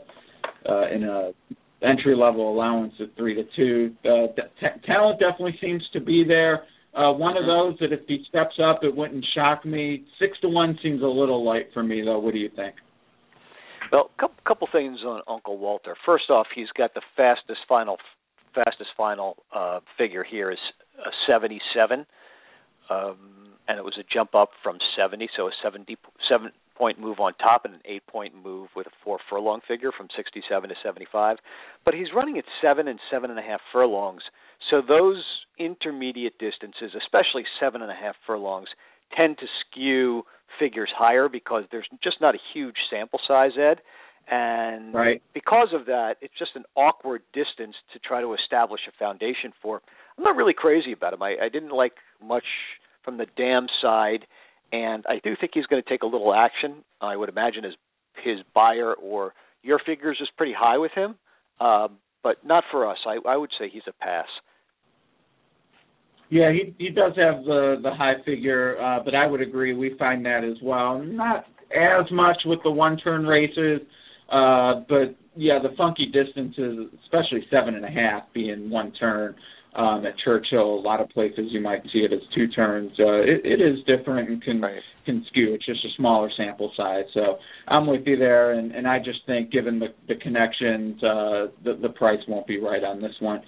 uh, 0.69 0.89
in 0.95 1.05
a 1.05 1.31
entry 1.83 2.17
level 2.17 2.53
allowance 2.53 2.93
of 3.01 3.09
three 3.17 3.35
to 3.35 3.43
two. 3.57 3.95
Uh, 4.05 4.27
t- 4.37 4.87
talent 4.87 5.21
definitely 5.21 5.57
seems 5.61 5.83
to 5.93 6.01
be 6.01 6.25
there. 6.27 6.63
Uh, 6.95 7.13
one 7.13 7.37
of 7.37 7.45
those 7.47 7.79
that 7.79 7.93
if 7.93 8.01
he 8.09 8.25
steps 8.29 8.59
up, 8.65 8.81
it 8.83 8.95
wouldn't 8.95 9.25
shock 9.35 9.65
me. 9.65 10.05
Six 10.19 10.39
to 10.41 10.49
one 10.49 10.79
seems 10.83 11.03
a 11.03 11.07
little 11.07 11.45
light 11.45 11.69
for 11.73 11.83
me, 11.83 12.03
though. 12.05 12.19
What 12.19 12.33
do 12.33 12.41
you 12.41 12.51
think? 12.57 12.75
Well, 13.91 14.11
a 14.19 14.23
couple, 14.47 14.69
things 14.71 15.01
on 15.05 15.23
Uncle 15.29 15.59
Walter. 15.59 15.97
First 16.05 16.31
off, 16.31 16.49
he's 16.55 16.69
got 16.77 16.95
the 16.95 17.03
fastest 17.17 17.61
final 17.69 17.97
fastest 18.55 18.91
final 18.97 19.37
uh, 19.55 19.81
figure 19.97 20.25
here 20.25 20.51
is 20.51 20.59
a 20.99 21.11
77, 21.27 22.07
um, 22.91 23.17
and 23.69 23.79
it 23.79 23.85
was 23.85 23.97
a 23.99 24.03
jump 24.13 24.35
up 24.35 24.51
from 24.63 24.79
70, 24.97 25.29
so 25.37 25.47
a 25.47 25.51
70 25.63 25.97
seven 26.29 26.51
point 26.77 26.99
move 26.99 27.19
on 27.21 27.35
top 27.35 27.65
and 27.65 27.75
an 27.75 27.81
eight 27.85 28.07
point 28.07 28.33
move 28.35 28.69
with 28.75 28.87
a 28.87 28.91
four 29.05 29.19
furlong 29.29 29.61
figure 29.67 29.91
from 29.97 30.09
67 30.17 30.69
to 30.69 30.75
75. 30.83 31.37
But 31.85 31.95
he's 31.95 32.09
running 32.15 32.39
at 32.39 32.45
seven 32.63 32.89
and 32.89 32.99
seven 33.11 33.31
and 33.31 33.39
a 33.39 33.43
half 33.43 33.61
furlongs, 33.73 34.23
so 34.71 34.83
those 34.87 35.23
intermediate 35.59 36.39
distances, 36.39 36.93
especially 36.97 37.45
seven 37.61 37.83
and 37.83 37.91
a 37.91 37.95
half 37.95 38.17
furlongs, 38.27 38.69
tend 39.17 39.39
to 39.39 39.47
skew 39.61 40.25
figures 40.59 40.91
higher 40.97 41.29
because 41.29 41.65
there's 41.71 41.87
just 42.03 42.21
not 42.21 42.35
a 42.35 42.39
huge 42.53 42.77
sample 42.91 43.21
size, 43.27 43.53
Ed. 43.59 43.81
And 44.31 44.93
right. 44.93 45.23
because 45.33 45.69
of 45.73 45.87
that, 45.87 46.17
it's 46.21 46.35
just 46.39 46.51
an 46.55 46.65
awkward 46.77 47.23
distance 47.33 47.75
to 47.95 47.99
try 47.99 48.21
to 48.21 48.35
establish 48.35 48.81
a 48.87 48.93
foundation 48.99 49.53
for. 49.63 49.81
I'm 50.17 50.25
not 50.25 50.37
really 50.37 50.53
crazy 50.53 50.93
about 50.93 51.15
him. 51.15 51.23
I, 51.23 51.37
I 51.43 51.49
didn't 51.49 51.71
like 51.71 51.95
much 52.23 52.45
from 53.05 53.17
the 53.17 53.27
dam 53.37 53.69
side, 53.81 54.27
and 54.71 55.05
I 55.09 55.21
do 55.25 55.35
think 55.41 55.53
he's 55.55 55.67
going 55.67 55.83
to 55.83 55.89
take 55.89 56.03
a 56.03 56.07
little 56.07 56.35
action. 56.35 56.85
I 57.01 57.17
would 57.17 57.29
imagine 57.29 57.65
his 57.65 57.75
his 58.23 58.39
buyer 58.55 58.95
or 58.95 59.33
your 59.63 59.79
figures 59.85 60.19
is 60.21 60.29
pretty 60.37 60.53
high 60.53 60.79
with 60.79 60.93
him, 60.93 61.15
um, 61.61 61.99
but 62.23 62.45
not 62.45 62.65
for 62.71 62.91
us. 62.91 62.99
I, 63.07 63.19
I 63.27 63.37
would 63.37 63.51
say 63.59 63.69
he's 63.73 63.83
a 63.89 63.93
pass. 63.93 64.27
Yeah, 66.31 66.53
he 66.53 66.75
he 66.79 66.91
does 66.91 67.13
have 67.17 67.45
the 67.45 67.77
the 67.83 67.91
high 67.91 68.23
figure, 68.25 68.77
uh, 68.81 69.03
but 69.05 69.15
I 69.15 69.27
would 69.27 69.41
agree. 69.41 69.73
We 69.73 69.97
find 69.99 70.25
that 70.27 70.45
as 70.45 70.57
well. 70.63 71.03
Not 71.03 71.47
as 71.75 72.11
much 72.11 72.39
with 72.45 72.59
the 72.65 72.71
one 72.71 72.99
turn 72.99 73.27
races, 73.27 73.81
uh, 74.31 74.85
but 74.89 75.17
yeah, 75.37 75.59
the 75.63 75.75
funky 75.77 76.07
distances, 76.07 76.89
especially 77.05 77.47
seven 77.51 77.75
and 77.77 77.85
a 77.85 77.91
half 77.91 78.25
being 78.35 78.71
one 78.71 78.93
turn. 78.93 79.35
Um, 79.77 80.05
at 80.07 80.15
Churchill, 80.25 80.75
a 80.75 80.81
lot 80.81 81.01
of 81.01 81.09
places 81.11 81.51
you 81.51 81.61
might 81.61 81.83
see 81.93 82.01
it 82.01 82.13
as 82.13 82.21
two 82.35 82.49
turns. 82.49 82.91
Uh, 82.99 83.21
it, 83.21 83.43
it 83.45 83.61
is 83.61 83.79
different 83.87 84.29
and 84.29 84.43
can 84.43 84.61
right. 84.61 84.81
can 85.05 85.25
skew. 85.29 85.55
It's 85.55 85.67
just 85.67 85.85
a 85.85 85.89
smaller 85.97 86.31
sample 86.37 86.73
size. 86.77 87.05
So 87.15 87.37
I'm 87.69 87.87
with 87.87 88.01
you 88.07 88.17
there, 88.17 88.53
and, 88.53 88.73
and 88.73 88.89
I 88.89 88.99
just 88.99 89.21
think 89.27 89.53
given 89.53 89.79
the, 89.79 89.89
the 90.09 90.17
connections, 90.17 91.01
uh, 91.05 91.47
the, 91.63 91.79
the 91.81 91.91
price 91.91 92.19
won't 92.27 92.47
be 92.47 92.59
right 92.59 92.83
on 92.83 93.01
this 93.01 93.15
one. 93.21 93.41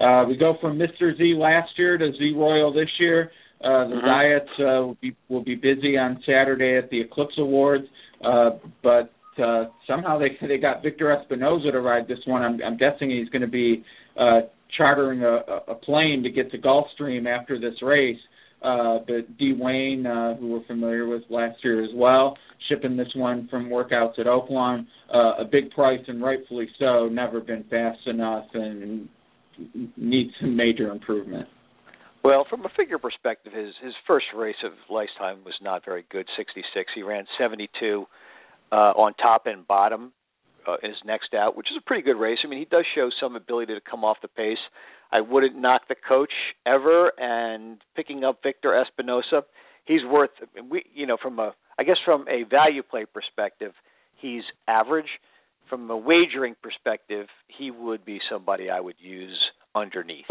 Uh, 0.00 0.24
we 0.28 0.36
go 0.36 0.56
from 0.60 0.78
Mr. 0.78 1.16
Z 1.16 1.34
last 1.36 1.70
year 1.76 1.98
to 1.98 2.12
Z 2.12 2.32
Royal 2.36 2.72
this 2.72 2.88
year. 2.98 3.30
Uh, 3.60 3.88
the 3.88 3.94
mm-hmm. 3.96 4.06
Zayats 4.06 4.60
uh, 4.60 4.86
will 4.86 4.98
be 5.00 5.16
will 5.28 5.42
be 5.42 5.56
busy 5.56 5.98
on 5.98 6.22
Saturday 6.24 6.78
at 6.78 6.90
the 6.90 7.00
Eclipse 7.00 7.34
Awards, 7.38 7.86
uh, 8.24 8.50
but 8.82 9.12
uh, 9.42 9.64
somehow 9.86 10.18
they 10.18 10.36
they 10.46 10.58
got 10.58 10.82
Victor 10.82 11.06
Espinoza 11.06 11.72
to 11.72 11.80
ride 11.80 12.06
this 12.06 12.20
one. 12.26 12.42
I'm, 12.42 12.60
I'm 12.64 12.76
guessing 12.76 13.10
he's 13.10 13.28
going 13.30 13.42
to 13.42 13.48
be 13.48 13.84
uh, 14.16 14.42
chartering 14.76 15.22
a, 15.22 15.72
a 15.72 15.74
plane 15.74 16.22
to 16.22 16.30
get 16.30 16.52
to 16.52 16.58
Gulfstream 16.58 17.26
after 17.26 17.58
this 17.58 17.74
race. 17.82 18.18
Uh, 18.62 18.98
but 19.06 19.38
D. 19.38 19.54
Wayne, 19.56 20.04
uh, 20.04 20.34
who 20.34 20.48
we're 20.48 20.66
familiar 20.66 21.06
with 21.06 21.22
last 21.30 21.58
year 21.62 21.84
as 21.84 21.90
well, 21.94 22.36
shipping 22.68 22.96
this 22.96 23.08
one 23.14 23.46
from 23.48 23.68
workouts 23.68 24.18
at 24.18 24.26
Oaklawn, 24.26 24.84
uh, 25.14 25.42
a 25.42 25.44
big 25.44 25.70
price 25.70 26.00
and 26.08 26.20
rightfully 26.20 26.68
so. 26.76 27.06
Never 27.06 27.40
been 27.40 27.64
fast 27.70 28.04
enough 28.06 28.46
and 28.54 29.08
needs 29.96 30.30
some 30.40 30.56
major 30.56 30.90
improvement. 30.90 31.48
Well, 32.24 32.46
from 32.48 32.64
a 32.64 32.68
figure 32.76 32.98
perspective, 32.98 33.52
his 33.52 33.72
his 33.82 33.94
first 34.06 34.26
race 34.36 34.56
of 34.64 34.72
lifetime 34.90 35.44
was 35.44 35.54
not 35.62 35.84
very 35.84 36.04
good. 36.10 36.26
66. 36.36 36.90
He 36.94 37.02
ran 37.02 37.24
72 37.38 38.06
uh, 38.70 38.74
on 38.74 39.14
top 39.14 39.46
and 39.46 39.66
bottom 39.66 40.12
uh, 40.66 40.76
his 40.82 40.96
next 41.04 41.32
out, 41.34 41.56
which 41.56 41.68
is 41.70 41.76
a 41.78 41.84
pretty 41.86 42.02
good 42.02 42.18
race. 42.18 42.38
I 42.44 42.48
mean, 42.48 42.58
he 42.58 42.64
does 42.64 42.84
show 42.94 43.08
some 43.20 43.36
ability 43.36 43.74
to 43.74 43.80
come 43.80 44.04
off 44.04 44.18
the 44.20 44.28
pace. 44.28 44.58
I 45.10 45.20
wouldn't 45.20 45.56
knock 45.56 45.82
the 45.88 45.94
coach 45.94 46.32
ever, 46.66 47.12
and 47.16 47.78
picking 47.96 48.24
up 48.24 48.40
Victor 48.42 48.70
Espinoza, 48.70 49.42
he's 49.86 50.04
worth. 50.04 50.30
We, 50.68 50.84
you 50.92 51.06
know, 51.06 51.16
from 51.20 51.38
a 51.38 51.54
I 51.78 51.84
guess 51.84 51.96
from 52.04 52.26
a 52.28 52.42
value 52.42 52.82
play 52.82 53.06
perspective, 53.06 53.72
he's 54.16 54.42
average 54.66 55.08
from 55.68 55.90
a 55.90 55.96
wagering 55.96 56.54
perspective, 56.62 57.26
he 57.58 57.70
would 57.70 58.04
be 58.04 58.18
somebody 58.30 58.70
I 58.70 58.80
would 58.80 58.96
use 58.98 59.38
underneath. 59.74 60.24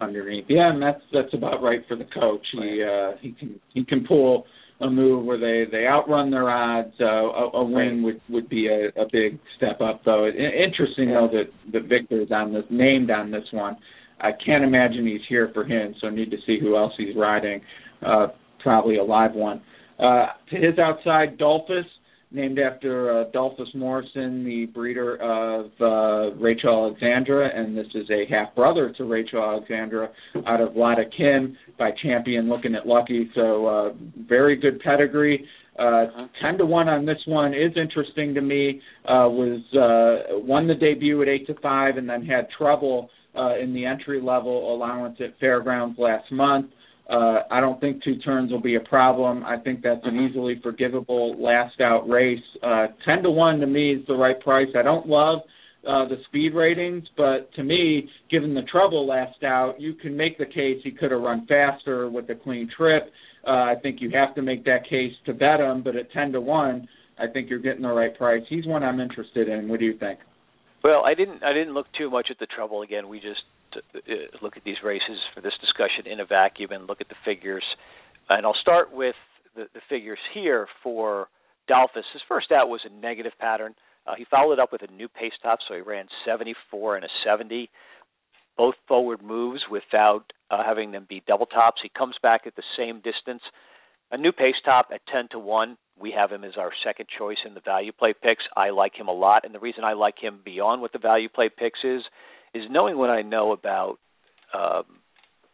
Underneath, 0.00 0.46
yeah, 0.48 0.70
and 0.70 0.82
that's 0.82 1.00
that's 1.12 1.32
about 1.34 1.62
right 1.62 1.80
for 1.88 1.96
the 1.96 2.04
coach. 2.04 2.44
He 2.52 2.82
uh, 2.82 3.12
he 3.20 3.32
can 3.32 3.60
he 3.72 3.84
can 3.84 4.04
pull 4.06 4.44
a 4.80 4.90
move 4.90 5.24
where 5.24 5.38
they 5.38 5.70
they 5.70 5.86
outrun 5.86 6.30
their 6.30 6.50
odds. 6.50 6.92
Uh, 7.00 7.04
a, 7.04 7.50
a 7.54 7.64
win 7.64 8.02
would 8.02 8.20
would 8.28 8.48
be 8.48 8.66
a, 8.66 8.88
a 9.00 9.06
big 9.12 9.38
step 9.56 9.80
up, 9.80 10.02
though. 10.04 10.26
Interesting 10.26 11.10
though 11.10 11.28
that 11.32 11.72
that 11.72 11.88
Victor's 11.88 12.30
on 12.32 12.52
this 12.52 12.64
named 12.70 13.10
on 13.10 13.30
this 13.30 13.44
one. 13.52 13.76
I 14.20 14.30
can't 14.44 14.64
imagine 14.64 15.06
he's 15.06 15.20
here 15.28 15.50
for 15.54 15.64
him, 15.64 15.94
so 16.00 16.08
need 16.08 16.30
to 16.30 16.38
see 16.46 16.58
who 16.60 16.76
else 16.76 16.92
he's 16.96 17.16
riding. 17.16 17.60
Uh, 18.04 18.28
probably 18.62 18.96
a 18.96 19.04
live 19.04 19.32
one. 19.32 19.62
Uh, 19.98 20.26
to 20.50 20.56
his 20.56 20.78
outside, 20.78 21.38
Dolphus 21.38 21.86
named 22.34 22.58
after 22.58 23.20
uh, 23.20 23.24
Dolphus 23.32 23.68
Morrison, 23.74 24.44
the 24.44 24.66
breeder 24.66 25.16
of 25.16 25.70
uh, 25.80 26.34
Rachel 26.36 26.86
Alexandra, 26.86 27.48
and 27.54 27.76
this 27.76 27.86
is 27.94 28.08
a 28.10 28.24
half 28.28 28.54
brother 28.54 28.92
to 28.98 29.04
Rachel 29.04 29.42
Alexandra 29.42 30.10
out 30.46 30.60
of 30.60 30.76
Lotta 30.76 31.04
Kim 31.16 31.56
by 31.78 31.90
Champion 32.02 32.48
Looking 32.48 32.74
at 32.74 32.86
Lucky. 32.86 33.30
So 33.34 33.66
uh, 33.66 33.92
very 34.28 34.56
good 34.56 34.80
pedigree. 34.80 35.46
Uh, 35.78 36.26
ten 36.42 36.58
to 36.58 36.66
one 36.66 36.88
on 36.88 37.06
this 37.06 37.18
one 37.26 37.52
is 37.54 37.72
interesting 37.76 38.34
to 38.34 38.40
me. 38.40 38.80
Uh, 39.04 39.28
was 39.28 39.60
uh, 39.74 40.38
won 40.38 40.66
the 40.66 40.74
debut 40.74 41.22
at 41.22 41.28
eight 41.28 41.46
to 41.46 41.54
five, 41.60 41.96
and 41.96 42.08
then 42.08 42.24
had 42.24 42.48
trouble 42.56 43.10
uh, 43.36 43.58
in 43.58 43.74
the 43.74 43.84
entry 43.84 44.20
level 44.20 44.74
allowance 44.74 45.16
at 45.20 45.38
Fairgrounds 45.40 45.98
last 45.98 46.30
month. 46.30 46.66
Uh, 47.08 47.40
I 47.50 47.60
don't 47.60 47.78
think 47.80 48.02
two 48.02 48.16
turns 48.18 48.50
will 48.50 48.62
be 48.62 48.76
a 48.76 48.80
problem. 48.80 49.44
I 49.44 49.58
think 49.58 49.82
that's 49.82 50.00
an 50.04 50.26
easily 50.26 50.58
forgivable 50.62 51.36
last 51.38 51.80
out 51.80 52.08
race. 52.08 52.42
Uh, 52.62 52.86
Ten 53.04 53.22
to 53.22 53.30
one 53.30 53.60
to 53.60 53.66
me 53.66 53.94
is 53.94 54.06
the 54.06 54.14
right 54.14 54.40
price. 54.40 54.68
I 54.74 54.82
don't 54.82 55.06
love 55.06 55.40
uh, 55.86 56.08
the 56.08 56.16
speed 56.28 56.54
ratings, 56.54 57.04
but 57.14 57.52
to 57.56 57.62
me, 57.62 58.08
given 58.30 58.54
the 58.54 58.62
trouble 58.72 59.06
last 59.06 59.42
out, 59.44 59.74
you 59.78 59.92
can 59.92 60.16
make 60.16 60.38
the 60.38 60.46
case 60.46 60.80
he 60.82 60.90
could 60.90 61.10
have 61.10 61.20
run 61.20 61.46
faster 61.46 62.08
with 62.08 62.28
a 62.30 62.34
clean 62.34 62.70
trip. 62.74 63.12
Uh, 63.46 63.50
I 63.50 63.74
think 63.82 64.00
you 64.00 64.10
have 64.14 64.34
to 64.36 64.42
make 64.42 64.64
that 64.64 64.84
case 64.88 65.12
to 65.26 65.34
bet 65.34 65.60
him, 65.60 65.82
but 65.82 65.96
at 65.96 66.10
ten 66.12 66.32
to 66.32 66.40
one, 66.40 66.88
I 67.18 67.26
think 67.30 67.50
you're 67.50 67.58
getting 67.58 67.82
the 67.82 67.92
right 67.92 68.16
price. 68.16 68.42
He's 68.48 68.66
one 68.66 68.82
I'm 68.82 68.98
interested 68.98 69.48
in. 69.48 69.68
What 69.68 69.78
do 69.78 69.84
you 69.84 69.98
think? 69.98 70.20
Well, 70.82 71.02
I 71.04 71.12
didn't. 71.12 71.44
I 71.44 71.52
didn't 71.52 71.74
look 71.74 71.86
too 71.98 72.08
much 72.08 72.28
at 72.30 72.38
the 72.38 72.46
trouble. 72.46 72.80
Again, 72.80 73.08
we 73.08 73.18
just 73.20 73.40
look 74.42 74.56
at 74.56 74.64
these 74.64 74.82
races 74.84 75.18
for 75.34 75.40
this 75.40 75.54
discussion 75.60 76.10
in 76.10 76.20
a 76.20 76.26
vacuum 76.26 76.70
and 76.72 76.86
look 76.86 77.00
at 77.00 77.08
the 77.08 77.14
figures. 77.24 77.64
And 78.28 78.46
I'll 78.46 78.56
start 78.60 78.92
with 78.92 79.16
the, 79.54 79.66
the 79.74 79.80
figures 79.88 80.18
here 80.32 80.66
for 80.82 81.28
Dolphus. 81.68 82.04
His 82.12 82.22
first 82.28 82.52
out 82.52 82.68
was 82.68 82.80
a 82.84 83.00
negative 83.00 83.32
pattern. 83.38 83.74
Uh, 84.06 84.14
he 84.16 84.24
followed 84.30 84.54
it 84.54 84.58
up 84.58 84.72
with 84.72 84.82
a 84.82 84.92
new 84.92 85.08
pace 85.08 85.32
top, 85.42 85.60
so 85.66 85.74
he 85.74 85.80
ran 85.80 86.06
74 86.26 86.96
and 86.96 87.04
a 87.04 87.08
70, 87.24 87.70
both 88.56 88.74
forward 88.86 89.22
moves 89.22 89.62
without 89.70 90.24
uh, 90.50 90.62
having 90.64 90.92
them 90.92 91.06
be 91.08 91.22
double 91.26 91.46
tops. 91.46 91.80
He 91.82 91.88
comes 91.88 92.14
back 92.22 92.42
at 92.46 92.54
the 92.54 92.62
same 92.76 92.96
distance. 92.96 93.42
A 94.10 94.18
new 94.18 94.32
pace 94.32 94.54
top 94.64 94.88
at 94.92 95.00
10 95.10 95.28
to 95.32 95.38
1. 95.38 95.76
We 95.98 96.12
have 96.12 96.30
him 96.30 96.44
as 96.44 96.52
our 96.58 96.70
second 96.84 97.06
choice 97.16 97.38
in 97.46 97.54
the 97.54 97.60
value 97.60 97.92
play 97.92 98.12
picks. 98.20 98.44
I 98.56 98.70
like 98.70 98.94
him 98.94 99.08
a 99.08 99.12
lot, 99.12 99.44
and 99.44 99.54
the 99.54 99.60
reason 99.60 99.84
I 99.84 99.94
like 99.94 100.18
him 100.20 100.40
beyond 100.44 100.82
what 100.82 100.92
the 100.92 100.98
value 100.98 101.28
play 101.28 101.48
picks 101.48 101.78
is 101.82 102.02
is 102.54 102.64
knowing 102.70 102.96
what 102.96 103.10
I 103.10 103.22
know 103.22 103.52
about 103.52 103.98
um, 104.54 104.84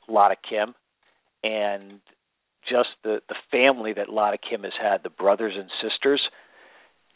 Lotta 0.09 0.37
Kim 0.49 0.75
and 1.43 2.01
just 2.69 2.91
the 3.03 3.21
the 3.29 3.37
family 3.51 3.95
that 3.95 4.09
Lotta 4.09 4.39
Kim 4.39 4.63
has 4.65 4.73
had, 4.81 5.03
the 5.03 5.11
brothers 5.11 5.55
and 5.57 5.71
sisters. 5.83 6.21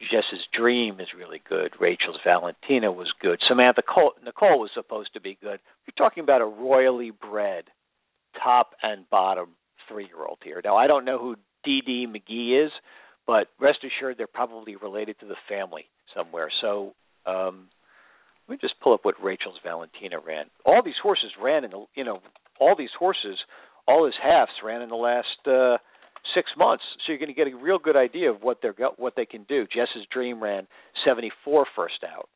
Jess's 0.00 0.44
Dream 0.52 0.98
is 1.00 1.06
really 1.16 1.40
good. 1.48 1.72
Rachel's 1.80 2.18
Valentina 2.24 2.90
was 2.90 3.12
good. 3.22 3.38
Samantha 3.46 3.82
Cole, 3.82 4.12
Nicole 4.24 4.58
was 4.58 4.70
supposed 4.74 5.14
to 5.14 5.20
be 5.20 5.38
good. 5.40 5.60
You're 5.86 5.94
talking 5.96 6.22
about 6.24 6.40
a 6.40 6.46
royally 6.46 7.10
bred, 7.12 7.64
top 8.42 8.74
and 8.82 9.08
bottom 9.08 9.50
three 9.88 10.04
year 10.06 10.24
old 10.26 10.38
here. 10.42 10.60
Now 10.64 10.76
I 10.76 10.88
don't 10.88 11.04
know 11.04 11.18
who 11.18 11.36
Dee 11.64 12.06
McGee 12.08 12.66
is, 12.66 12.72
but 13.26 13.48
rest 13.60 13.78
assured 13.84 14.18
they're 14.18 14.26
probably 14.26 14.76
related 14.76 15.20
to 15.20 15.26
the 15.26 15.36
family 15.48 15.86
somewhere. 16.14 16.50
So 16.60 16.94
um, 17.24 17.68
let 18.48 18.54
me 18.54 18.58
just 18.60 18.78
pull 18.80 18.92
up 18.92 19.04
what 19.04 19.22
Rachel's 19.22 19.58
Valentina 19.64 20.16
ran. 20.24 20.46
All 20.66 20.82
these 20.84 21.00
horses 21.02 21.30
ran 21.42 21.64
in 21.64 21.70
the, 21.70 21.84
you 21.94 22.04
know, 22.04 22.20
all 22.60 22.74
these 22.76 22.90
horses, 22.98 23.38
all 23.88 24.04
his 24.04 24.14
halves 24.22 24.52
ran 24.62 24.82
in 24.82 24.90
the 24.90 24.96
last 24.96 25.26
uh, 25.46 25.78
six 26.34 26.50
months. 26.56 26.84
So 27.06 27.12
you're 27.12 27.18
going 27.18 27.28
to 27.28 27.34
get 27.34 27.48
a 27.48 27.56
real 27.56 27.78
good 27.78 27.96
idea 27.96 28.30
of 28.30 28.42
what 28.42 28.58
they're 28.60 28.74
what 28.96 29.14
they 29.16 29.26
can 29.26 29.44
do. 29.44 29.64
Jess's 29.64 30.06
Dream 30.12 30.42
ran 30.42 30.66
74 31.06 31.66
first 31.74 32.04
out. 32.04 32.28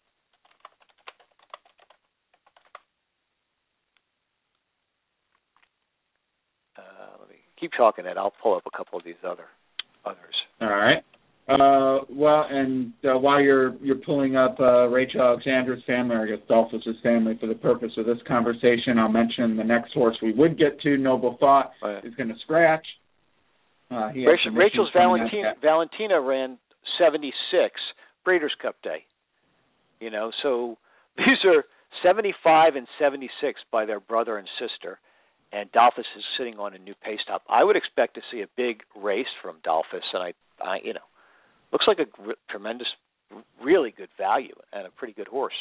Uh, 6.76 7.16
let 7.20 7.28
me 7.28 7.36
keep 7.60 7.72
talking, 7.76 8.06
and 8.06 8.18
I'll 8.18 8.32
pull 8.42 8.56
up 8.56 8.62
a 8.66 8.76
couple 8.76 8.98
of 8.98 9.04
these 9.04 9.20
other 9.24 9.46
others. 10.04 10.34
All 10.60 10.68
right. 10.68 11.04
Uh, 11.48 12.00
well, 12.10 12.44
and 12.50 12.92
uh, 13.04 13.18
while 13.18 13.40
you're 13.40 13.74
you're 13.76 13.96
pulling 13.96 14.36
up 14.36 14.60
uh, 14.60 14.86
Rachel 14.86 15.22
Alexandra's 15.22 15.82
family, 15.86 16.14
or 16.14 16.24
I 16.24 16.28
guess 16.28 16.46
Dolphus's 16.46 16.96
family, 17.02 17.38
for 17.40 17.46
the 17.46 17.54
purpose 17.54 17.92
of 17.96 18.04
this 18.04 18.18
conversation, 18.28 18.98
I'll 18.98 19.08
mention 19.08 19.56
the 19.56 19.64
next 19.64 19.94
horse 19.94 20.16
we 20.20 20.32
would 20.32 20.58
get 20.58 20.78
to. 20.82 20.98
Noble 20.98 21.38
Thought 21.40 21.72
oh, 21.82 22.00
is 22.04 22.14
going 22.16 22.28
to 22.28 22.34
scratch. 22.42 22.86
Uh, 23.90 24.08
Rachel, 24.08 24.52
Rachel's 24.52 24.90
Valentina 24.94 25.54
Valentina 25.62 26.20
ran 26.20 26.58
76 26.98 27.32
Breeders' 28.24 28.52
Cup 28.60 28.76
Day. 28.82 29.04
You 30.00 30.10
know, 30.10 30.30
so 30.42 30.76
these 31.16 31.38
are 31.46 31.64
75 32.02 32.76
and 32.76 32.86
76 33.00 33.60
by 33.72 33.86
their 33.86 34.00
brother 34.00 34.36
and 34.36 34.46
sister, 34.60 34.98
and 35.50 35.72
Dolphus 35.72 36.04
is 36.14 36.24
sitting 36.36 36.58
on 36.58 36.74
a 36.74 36.78
new 36.78 36.94
pace 37.02 37.20
top. 37.26 37.42
I 37.48 37.64
would 37.64 37.76
expect 37.76 38.16
to 38.16 38.20
see 38.30 38.42
a 38.42 38.48
big 38.54 38.82
race 38.94 39.32
from 39.40 39.56
Dolphus, 39.64 40.04
and 40.12 40.22
I, 40.22 40.32
I 40.62 40.78
you 40.84 40.92
know, 40.92 41.00
looks 41.72 41.86
like 41.86 41.98
a 41.98 42.06
r- 42.26 42.34
tremendous, 42.50 42.88
really 43.62 43.94
good 43.96 44.08
value 44.18 44.54
and 44.72 44.86
a 44.86 44.90
pretty 44.90 45.14
good 45.14 45.28
horse. 45.28 45.54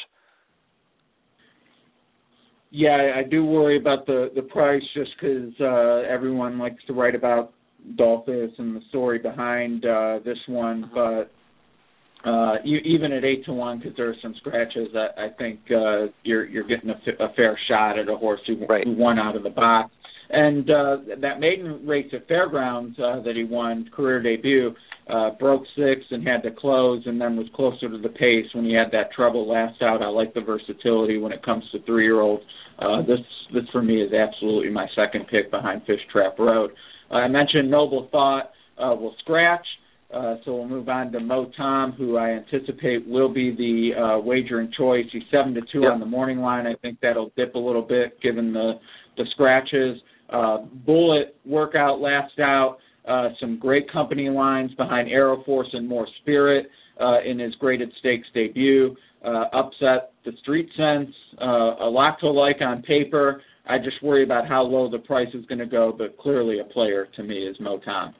Yeah, 2.70 3.12
I 3.16 3.22
do 3.22 3.44
worry 3.46 3.78
about 3.78 4.04
the 4.06 4.30
the 4.34 4.42
price 4.42 4.82
just 4.94 5.10
because 5.18 5.52
uh, 5.60 6.06
everyone 6.12 6.58
likes 6.58 6.82
to 6.86 6.92
write 6.92 7.14
about 7.14 7.52
Dolphus 7.96 8.50
and 8.58 8.76
the 8.76 8.82
story 8.90 9.18
behind 9.18 9.86
uh, 9.86 10.18
this 10.24 10.38
one, 10.48 10.84
mm-hmm. 10.84 10.94
but 10.94 12.28
uh, 12.28 12.56
you, 12.64 12.78
even 12.78 13.12
at 13.12 13.24
eight 13.24 13.44
to 13.46 13.52
one, 13.52 13.78
because 13.78 13.96
there 13.96 14.08
are 14.08 14.16
some 14.20 14.34
scratches, 14.38 14.88
I, 14.94 15.26
I 15.26 15.28
think 15.38 15.60
uh, 15.70 16.06
you're 16.24 16.46
you're 16.46 16.66
getting 16.66 16.90
a, 16.90 16.94
f- 16.94 17.20
a 17.20 17.32
fair 17.34 17.58
shot 17.68 17.98
at 17.98 18.08
a 18.08 18.16
horse 18.16 18.40
who, 18.46 18.66
right. 18.66 18.84
who 18.84 18.92
won 18.96 19.18
out 19.18 19.36
of 19.36 19.44
the 19.44 19.50
box. 19.50 19.92
And 20.30 20.68
uh, 20.70 20.96
that 21.20 21.40
maiden 21.40 21.86
race 21.86 22.10
at 22.12 22.28
Fairgrounds 22.28 22.98
uh, 22.98 23.22
that 23.22 23.34
he 23.34 23.44
won, 23.44 23.88
career 23.94 24.22
debut, 24.22 24.74
uh, 25.08 25.30
broke 25.38 25.62
six 25.74 26.02
and 26.10 26.26
had 26.26 26.42
to 26.42 26.50
close, 26.50 27.02
and 27.06 27.18
then 27.18 27.36
was 27.36 27.46
closer 27.54 27.88
to 27.88 27.96
the 27.96 28.10
pace 28.10 28.44
when 28.52 28.64
he 28.64 28.74
had 28.74 28.92
that 28.92 29.10
trouble 29.12 29.48
last 29.48 29.80
out. 29.80 30.02
I 30.02 30.08
like 30.08 30.34
the 30.34 30.42
versatility 30.42 31.16
when 31.16 31.32
it 31.32 31.42
comes 31.42 31.64
to 31.72 31.82
three-year-olds. 31.84 32.42
Uh, 32.78 33.00
this 33.02 33.20
this 33.54 33.64
for 33.72 33.82
me 33.82 34.02
is 34.02 34.12
absolutely 34.12 34.70
my 34.70 34.86
second 34.94 35.26
pick 35.30 35.50
behind 35.50 35.82
Fish 35.86 36.00
Trap 36.12 36.38
Road. 36.38 36.72
Uh, 37.10 37.14
I 37.14 37.28
mentioned 37.28 37.70
Noble 37.70 38.08
Thought 38.12 38.50
uh, 38.76 38.94
will 38.94 39.14
scratch. 39.20 39.66
Uh, 40.12 40.36
so 40.44 40.54
we'll 40.54 40.68
move 40.68 40.88
on 40.88 41.12
to 41.12 41.20
Mo 41.20 41.50
Tom, 41.56 41.92
who 41.92 42.16
I 42.16 42.30
anticipate 42.30 43.06
will 43.06 43.32
be 43.32 43.50
the 43.50 44.00
uh, 44.00 44.18
wagering 44.20 44.72
choice. 44.76 45.04
He's 45.12 45.22
seven 45.30 45.52
to 45.54 45.60
two 45.70 45.82
yep. 45.82 45.92
on 45.92 46.00
the 46.00 46.06
morning 46.06 46.38
line. 46.38 46.66
I 46.66 46.74
think 46.80 46.98
that'll 47.02 47.30
dip 47.36 47.54
a 47.54 47.58
little 47.58 47.82
bit 47.82 48.20
given 48.22 48.52
the 48.52 48.74
the 49.16 49.24
scratches. 49.32 50.00
Uh, 50.30 50.58
Bullet 50.86 51.36
workout 51.46 52.00
last 52.00 52.38
out. 52.38 52.78
Uh, 53.06 53.30
some 53.40 53.58
great 53.58 53.90
company 53.90 54.28
lines 54.28 54.72
behind 54.74 55.08
Airoforce 55.08 55.74
and 55.74 55.88
Mor 55.88 56.06
Spirit 56.20 56.66
uh, 57.00 57.22
in 57.24 57.38
his 57.38 57.54
graded 57.54 57.90
stakes 58.00 58.26
debut. 58.34 58.94
Uh, 59.24 59.44
upset 59.52 60.12
the 60.24 60.32
Street 60.42 60.68
Sense. 60.76 61.14
Uh, 61.40 61.84
a 61.84 61.90
lot 61.90 62.18
to 62.20 62.30
like 62.30 62.60
on 62.60 62.82
paper. 62.82 63.42
I 63.66 63.78
just 63.78 64.02
worry 64.02 64.24
about 64.24 64.46
how 64.46 64.62
low 64.62 64.90
the 64.90 64.98
price 64.98 65.28
is 65.34 65.44
going 65.46 65.58
to 65.58 65.66
go, 65.66 65.94
but 65.96 66.16
clearly 66.18 66.60
a 66.60 66.64
player 66.64 67.06
to 67.16 67.22
me 67.22 67.46
is 67.46 67.56
Mo 67.60 67.80
Tom. 67.84 68.14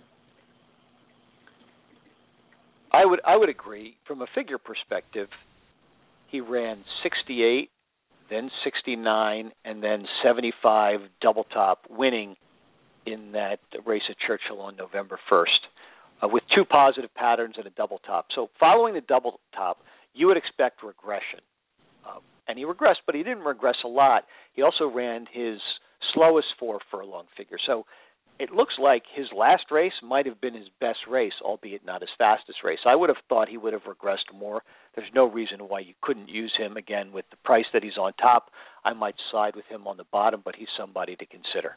I 2.93 3.05
would 3.05 3.21
I 3.27 3.37
would 3.37 3.49
agree 3.49 3.97
from 4.07 4.23
a 4.23 4.27
figure 4.35 4.59
perspective. 4.59 5.29
He 6.29 6.41
ran 6.41 6.85
68, 7.03 7.71
then 8.31 8.51
69, 8.65 9.53
and 9.65 9.83
then 9.83 10.05
75 10.23 11.01
double 11.21 11.45
top, 11.45 11.87
winning 11.89 12.37
in 13.07 13.33
that 13.33 13.61
race 13.87 14.03
at 14.11 14.17
Churchill 14.27 14.61
on 14.61 14.77
November 14.77 15.19
1st, 15.31 15.45
uh, 16.23 16.29
with 16.29 16.43
two 16.55 16.65
positive 16.65 17.15
patterns 17.15 17.55
and 17.57 17.67
a 17.67 17.71
double 17.71 18.01
top. 18.07 18.27
So 18.35 18.49
following 18.59 18.95
the 18.95 19.01
double 19.01 19.41
top, 19.55 19.79
you 20.15 20.27
would 20.27 20.37
expect 20.37 20.83
regression, 20.83 21.41
um, 22.07 22.21
and 22.47 22.59
he 22.59 22.65
regressed, 22.65 23.03
but 23.07 23.15
he 23.15 23.23
didn't 23.23 23.45
regress 23.45 23.77
a 23.85 23.89
lot. 23.89 24.25
He 24.55 24.63
also 24.63 24.87
ran 24.87 25.27
his 25.33 25.61
slowest 26.15 26.49
four 26.59 26.81
furlong 26.91 27.25
figure. 27.37 27.59
So 27.67 27.85
it 28.39 28.53
looks 28.53 28.75
like 28.81 29.03
his 29.15 29.27
last 29.37 29.65
race 29.71 29.93
might 30.03 30.27
have 30.27 30.41
been 30.41 30.55
his 30.55 30.69
best 30.81 31.01
race, 31.11 31.33
albeit 31.43 31.85
not 31.85 32.03
his 32.03 32.11
fastest 32.17 32.59
race. 32.63 32.79
I 32.87 32.95
would 32.95 33.09
have 33.09 33.19
thought 33.29 33.49
he 33.49 33.57
would 33.57 33.73
have 33.73 33.83
regressed 33.83 34.33
more. 34.33 34.63
There's 34.95 35.11
no 35.15 35.25
reason 35.29 35.61
why 35.69 35.81
you 35.81 35.95
couldn't 36.03 36.29
use 36.29 36.53
him 36.57 36.77
again 36.77 37.13
with 37.13 37.25
the 37.31 37.37
price 37.45 37.67
that 37.73 37.83
he's 37.83 37.99
on 37.99 38.13
top. 38.15 38.51
I 38.85 38.93
might 38.93 39.17
side 39.33 39.57
with 39.57 39.65
him 39.67 39.87
on 39.87 39.97
the 39.97 40.05
bottom, 40.13 40.43
but 40.45 40.55
he's 40.57 40.69
somebody 40.79 41.17
to 41.17 41.27
consider. 41.27 41.77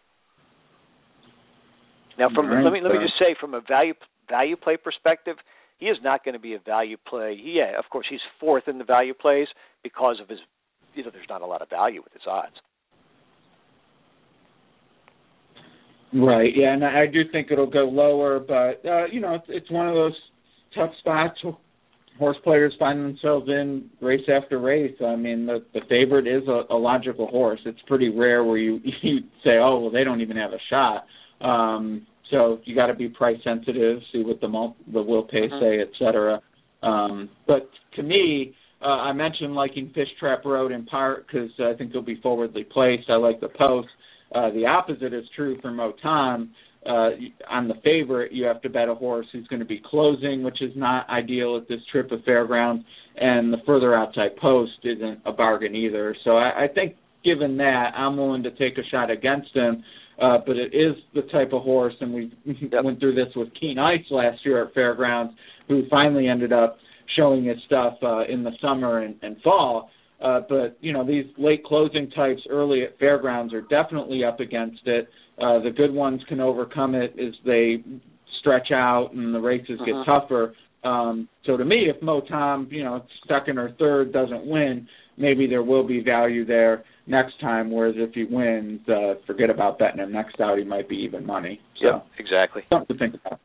Now, 2.19 2.29
from 2.33 2.47
right, 2.47 2.63
let 2.63 2.73
me 2.73 2.81
let 2.81 2.91
me 2.91 2.99
uh, 2.99 3.01
just 3.01 3.17
say, 3.17 3.35
from 3.39 3.53
a 3.53 3.61
value 3.61 3.93
value 4.29 4.55
play 4.55 4.77
perspective, 4.77 5.37
he 5.79 5.87
is 5.87 5.97
not 6.03 6.23
going 6.23 6.33
to 6.33 6.39
be 6.39 6.53
a 6.53 6.59
value 6.59 6.97
play. 7.07 7.39
Yeah, 7.41 7.79
of 7.79 7.85
course, 7.89 8.05
he's 8.09 8.19
fourth 8.39 8.67
in 8.67 8.77
the 8.77 8.83
value 8.83 9.13
plays 9.13 9.47
because 9.81 10.19
of 10.21 10.29
his. 10.29 10.39
You 10.93 11.03
know, 11.05 11.09
there's 11.11 11.29
not 11.29 11.41
a 11.41 11.45
lot 11.45 11.61
of 11.61 11.69
value 11.69 12.01
with 12.03 12.13
his 12.13 12.23
odds. 12.27 12.55
Right. 16.13 16.51
Yeah, 16.55 16.73
and 16.73 16.83
I 16.83 17.05
do 17.07 17.21
think 17.31 17.51
it'll 17.51 17.69
go 17.69 17.85
lower, 17.85 18.39
but 18.39 18.85
uh, 18.87 19.05
you 19.05 19.21
know, 19.21 19.35
it's, 19.35 19.45
it's 19.47 19.71
one 19.71 19.87
of 19.87 19.93
those 19.95 20.15
tough 20.75 20.91
spots 20.99 21.39
horse 22.19 22.37
players 22.43 22.73
find 22.77 22.99
themselves 23.03 23.47
in 23.49 23.89
race 23.99 24.27
after 24.29 24.59
race. 24.59 24.95
I 25.03 25.15
mean, 25.15 25.45
the 25.47 25.65
the 25.73 25.81
favorite 25.89 26.27
is 26.27 26.47
a, 26.47 26.73
a 26.73 26.77
logical 26.77 27.27
horse. 27.27 27.59
It's 27.65 27.79
pretty 27.87 28.09
rare 28.09 28.43
where 28.43 28.57
you 28.57 28.79
you 29.01 29.19
say, 29.43 29.57
oh, 29.61 29.79
well, 29.79 29.91
they 29.91 30.03
don't 30.03 30.21
even 30.21 30.37
have 30.37 30.51
a 30.51 30.59
shot. 30.69 31.05
Um, 31.41 32.05
so 32.29 32.59
you 32.65 32.75
got 32.75 32.87
to 32.87 32.93
be 32.93 33.09
price 33.09 33.39
sensitive, 33.43 33.99
see 34.13 34.23
what 34.23 34.39
the 34.39 34.47
mul- 34.47 34.75
the 34.93 35.01
will 35.01 35.23
pay 35.23 35.47
Mhm. 35.49 35.59
say, 35.59 35.81
et 35.81 35.89
cetera. 35.99 36.39
Um, 36.83 37.29
but 37.47 37.69
to 37.95 38.03
me, 38.03 38.53
uh, 38.81 38.85
I 38.87 39.13
mentioned 39.13 39.53
liking 39.53 39.89
Fish 39.93 40.07
Trap 40.19 40.45
Road 40.45 40.71
in 40.71 40.85
part 40.85 41.25
because 41.27 41.49
I 41.59 41.73
think 41.77 41.91
he'll 41.91 42.01
be 42.01 42.19
forwardly 42.21 42.63
placed. 42.63 43.09
I 43.09 43.15
like 43.15 43.39
the 43.39 43.49
post. 43.49 43.89
Uh, 44.33 44.49
the 44.51 44.65
opposite 44.65 45.13
is 45.13 45.25
true 45.35 45.57
for 45.61 45.71
Mo 45.71 45.93
Tom. 46.01 46.51
Uh, 46.85 47.09
on 47.49 47.67
the 47.67 47.75
favorite, 47.83 48.31
you 48.31 48.45
have 48.45 48.61
to 48.61 48.69
bet 48.69 48.89
a 48.89 48.95
horse 48.95 49.27
who's 49.31 49.47
going 49.47 49.59
to 49.59 49.65
be 49.65 49.81
closing, 49.85 50.41
which 50.43 50.61
is 50.61 50.71
not 50.75 51.07
ideal 51.09 51.57
at 51.61 51.67
this 51.67 51.81
trip 51.91 52.11
of 52.11 52.23
fairgrounds, 52.23 52.83
and 53.17 53.53
the 53.53 53.57
further 53.65 53.93
outside 53.93 54.35
post 54.37 54.71
isn't 54.83 55.19
a 55.25 55.31
bargain 55.31 55.75
either. 55.75 56.15
So 56.23 56.37
I, 56.37 56.63
I 56.63 56.67
think, 56.73 56.95
given 57.23 57.57
that, 57.57 57.91
I'm 57.95 58.17
willing 58.17 58.41
to 58.43 58.51
take 58.51 58.79
a 58.79 58.89
shot 58.89 59.11
against 59.11 59.55
him. 59.55 59.83
Uh, 60.21 60.37
but 60.45 60.55
it 60.55 60.73
is 60.75 60.95
the 61.15 61.23
type 61.31 61.51
of 61.51 61.63
horse, 61.63 61.95
and 61.99 62.13
we 62.13 62.31
went 62.83 62.99
through 62.99 63.15
this 63.15 63.33
with 63.35 63.49
Keen 63.59 63.79
Ice 63.79 64.05
last 64.11 64.45
year 64.45 64.63
at 64.63 64.73
fairgrounds, 64.73 65.33
who 65.67 65.83
finally 65.89 66.27
ended 66.27 66.53
up 66.53 66.77
showing 67.15 67.45
his 67.45 67.57
stuff 67.65 67.95
uh, 68.03 68.25
in 68.25 68.43
the 68.43 68.51
summer 68.61 68.99
and, 68.99 69.15
and 69.23 69.37
fall. 69.41 69.89
Uh, 70.21 70.41
but 70.47 70.77
you 70.81 70.93
know 70.93 71.05
these 71.05 71.25
late 71.37 71.63
closing 71.63 72.09
types 72.11 72.41
early 72.49 72.83
at 72.83 72.97
fairgrounds 72.99 73.53
are 73.53 73.61
definitely 73.61 74.23
up 74.23 74.39
against 74.39 74.81
it. 74.85 75.09
Uh, 75.41 75.59
the 75.59 75.71
good 75.71 75.91
ones 75.91 76.21
can 76.29 76.39
overcome 76.39 76.93
it 76.93 77.15
as 77.19 77.33
they 77.45 77.83
stretch 78.39 78.71
out 78.71 79.11
and 79.13 79.33
the 79.33 79.39
races 79.39 79.79
Mhm. 79.79 79.85
get 79.85 80.05
tougher. 80.05 80.53
Um, 80.83 81.27
so 81.43 81.57
to 81.57 81.65
me, 81.65 81.89
if 81.89 82.01
Mo 82.01 82.21
Tom, 82.21 82.67
you 82.71 82.83
know, 82.83 83.03
second 83.27 83.57
or 83.57 83.69
third 83.71 84.11
doesn't 84.11 84.45
win, 84.45 84.87
maybe 85.17 85.47
there 85.47 85.63
will 85.63 85.83
be 85.83 86.01
value 86.01 86.43
there 86.45 86.83
next 87.07 87.39
time. 87.39 87.71
Whereas 87.71 87.95
if 87.97 88.13
he 88.13 88.23
wins, 88.23 88.87
uh, 88.89 89.15
forget 89.25 89.49
about 89.49 89.79
betting 89.79 89.99
him 89.99 90.11
next 90.11 90.39
out. 90.39 90.57
He 90.57 90.63
might 90.63 90.87
be 90.87 90.97
even 90.97 91.25
money. 91.25 91.59
So 91.79 91.85
Yep, 91.87 92.07
exactly. 92.17 92.63
something 92.69 92.97
to 92.97 92.99
think 92.99 93.15
about. 93.15 93.39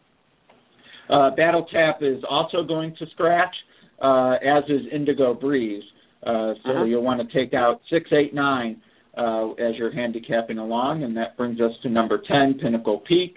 Uh, 1.08 1.30
Battle 1.30 1.64
Tap 1.64 2.02
is 2.02 2.22
also 2.24 2.62
going 2.62 2.94
to 2.96 3.06
scratch, 3.06 3.54
uh, 4.00 4.38
as 4.42 4.68
is 4.68 4.86
Indigo 4.88 5.34
Breeze. 5.34 5.84
Uh, 6.22 6.54
so 6.64 6.70
Mhm. 6.70 6.88
you'll 6.88 7.02
want 7.02 7.20
to 7.20 7.38
take 7.38 7.54
out 7.54 7.80
six, 7.88 8.12
eight, 8.12 8.34
nine 8.34 8.80
uh, 9.16 9.50
as 9.52 9.76
you're 9.76 9.90
handicapping 9.90 10.58
along, 10.58 11.02
and 11.02 11.16
that 11.16 11.36
brings 11.36 11.60
us 11.60 11.76
to 11.82 11.88
number 11.88 12.18
ten, 12.18 12.54
Pinnacle 12.54 12.98
Peak. 13.00 13.36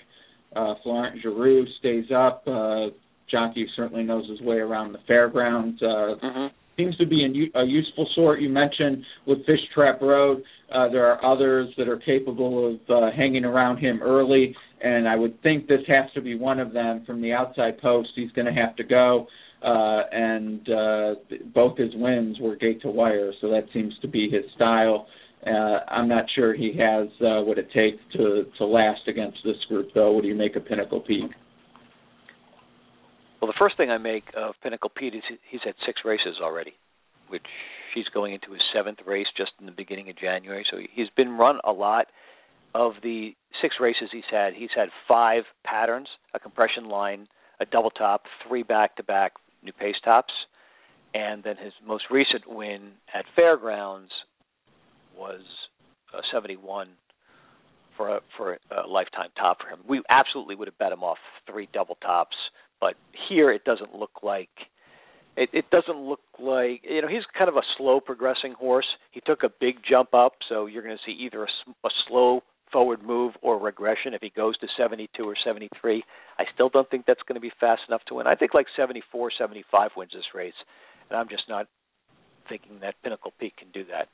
Uh, 0.55 0.75
Florent 0.83 1.21
Giroux 1.21 1.65
stays 1.79 2.11
up. 2.11 2.43
Uh, 2.47 2.89
jockey 3.27 3.67
certainly 3.75 4.03
knows 4.03 4.27
his 4.27 4.41
way 4.41 4.57
around 4.57 4.91
the 4.91 4.99
fairgrounds. 4.99 5.81
Uh, 5.81 6.15
hmm 6.15 6.47
seems 6.79 6.95
to 6.95 7.05
be 7.05 7.51
a 7.55 7.63
useful 7.65 8.07
sort. 8.15 8.39
You 8.39 8.47
mentioned 8.47 9.03
with 9.25 9.45
Fish 9.45 9.59
Trap 9.73 10.01
Road, 10.01 10.41
uh, 10.71 10.87
there 10.87 11.05
are 11.07 11.23
others 11.25 11.67
that 11.77 11.89
are 11.89 11.97
capable 11.97 12.73
of 12.73 12.79
uh, 12.89 13.11
hanging 13.11 13.43
around 13.43 13.79
him 13.79 13.99
early, 14.01 14.55
and 14.81 15.05
I 15.05 15.17
would 15.17 15.41
think 15.43 15.67
this 15.67 15.81
has 15.87 16.05
to 16.13 16.21
be 16.21 16.35
one 16.35 16.57
of 16.57 16.71
them. 16.71 17.03
From 17.05 17.21
the 17.21 17.33
outside 17.33 17.81
post, 17.81 18.11
he's 18.15 18.31
going 18.31 18.45
to 18.45 18.53
have 18.53 18.77
to 18.77 18.85
go, 18.85 19.27
uh, 19.27 19.27
and 19.61 20.69
uh, 20.69 21.15
both 21.53 21.77
his 21.77 21.91
wins 21.95 22.37
were 22.39 22.55
gate 22.55 22.81
to 22.81 22.89
wire, 22.89 23.31
so 23.41 23.49
that 23.49 23.65
seems 23.73 23.93
to 24.01 24.07
be 24.07 24.29
his 24.29 24.43
style. 24.55 25.07
Uh, 25.45 25.79
I'm 25.87 26.07
not 26.09 26.25
sure 26.35 26.53
he 26.53 26.73
has 26.77 27.07
uh, 27.21 27.41
what 27.43 27.57
it 27.57 27.67
takes 27.73 28.01
to 28.13 28.45
to 28.57 28.65
last 28.65 29.01
against 29.07 29.37
this 29.43 29.55
group, 29.69 29.89
though. 29.93 30.11
What 30.11 30.23
do 30.23 30.27
you 30.27 30.35
make 30.35 30.55
of 30.55 30.65
Pinnacle 30.65 30.99
Peak? 31.01 31.31
Well, 33.41 33.49
the 33.49 33.57
first 33.57 33.77
thing 33.77 33.89
I 33.89 33.97
make 33.97 34.25
of 34.35 34.55
Pinnacle 34.61 34.91
Peak 34.93 35.13
is 35.15 35.23
he's 35.49 35.61
had 35.63 35.75
six 35.85 36.01
races 36.03 36.37
already, 36.41 36.73
which 37.29 37.45
he's 37.95 38.07
going 38.13 38.33
into 38.33 38.51
his 38.51 38.61
seventh 38.73 38.99
race 39.05 39.27
just 39.37 39.51
in 39.59 39.65
the 39.65 39.71
beginning 39.71 40.09
of 40.09 40.17
January. 40.17 40.65
So 40.69 40.77
he's 40.93 41.07
been 41.15 41.31
run 41.31 41.59
a 41.63 41.71
lot. 41.71 42.07
Of 42.75 42.93
the 43.01 43.31
six 43.63 43.75
races 43.79 44.09
he's 44.11 44.29
had, 44.29 44.53
he's 44.53 44.69
had 44.75 44.89
five 45.07 45.43
patterns, 45.65 46.07
a 46.35 46.39
compression 46.39 46.87
line, 46.87 47.27
a 47.59 47.65
double 47.65 47.89
top, 47.89 48.23
three 48.47 48.61
back-to-back 48.61 49.33
new 49.63 49.73
pace 49.73 49.95
tops, 50.03 50.33
and 51.13 51.43
then 51.43 51.55
his 51.57 51.73
most 51.85 52.05
recent 52.11 52.43
win 52.47 52.91
at 53.13 53.25
Fairgrounds 53.35 54.11
was 55.17 55.41
uh, 56.13 56.21
71 56.31 56.89
for 57.97 58.17
a, 58.17 58.19
for 58.37 58.57
a 58.71 58.87
lifetime 58.87 59.29
top 59.37 59.57
for 59.61 59.69
him. 59.69 59.79
We 59.87 60.01
absolutely 60.09 60.55
would 60.55 60.67
have 60.67 60.77
bet 60.77 60.91
him 60.91 61.03
off 61.03 61.17
three 61.45 61.67
double 61.73 61.95
tops 61.95 62.35
but 62.79 62.95
here 63.27 63.51
it 63.51 63.63
doesn't 63.63 63.95
look 63.95 64.23
like 64.23 64.49
it, 65.35 65.49
it 65.53 65.65
doesn't 65.69 65.99
look 65.99 66.21
like 66.39 66.81
you 66.83 67.01
know 67.01 67.07
he's 67.07 67.23
kind 67.37 67.49
of 67.49 67.55
a 67.55 67.61
slow 67.77 67.99
progressing 67.99 68.53
horse. 68.53 68.87
He 69.11 69.21
took 69.21 69.43
a 69.43 69.49
big 69.59 69.75
jump 69.87 70.13
up, 70.13 70.33
so 70.47 70.65
you're 70.65 70.83
going 70.83 70.97
to 70.97 71.03
see 71.05 71.17
either 71.23 71.43
a, 71.43 71.87
a 71.87 71.89
slow 72.07 72.41
forward 72.71 73.03
move 73.03 73.33
or 73.41 73.59
regression 73.59 74.13
if 74.13 74.21
he 74.21 74.31
goes 74.35 74.57
to 74.59 74.67
72 74.77 75.23
or 75.23 75.35
73. 75.43 76.03
I 76.37 76.43
still 76.53 76.69
don't 76.69 76.89
think 76.89 77.05
that's 77.05 77.21
going 77.27 77.35
to 77.35 77.41
be 77.41 77.51
fast 77.59 77.81
enough 77.87 78.01
to 78.07 78.15
win. 78.15 78.27
I 78.27 78.35
think 78.35 78.53
like 78.53 78.67
74, 78.75 79.31
75 79.37 79.91
wins 79.97 80.11
this 80.13 80.23
race, 80.33 80.53
and 81.09 81.17
I'm 81.17 81.29
just 81.29 81.43
not 81.49 81.67
thinking 82.47 82.79
that 82.81 82.95
Pinnacle 83.03 83.33
Peak 83.39 83.55
can 83.57 83.69
do 83.73 83.83
that. 83.91 84.07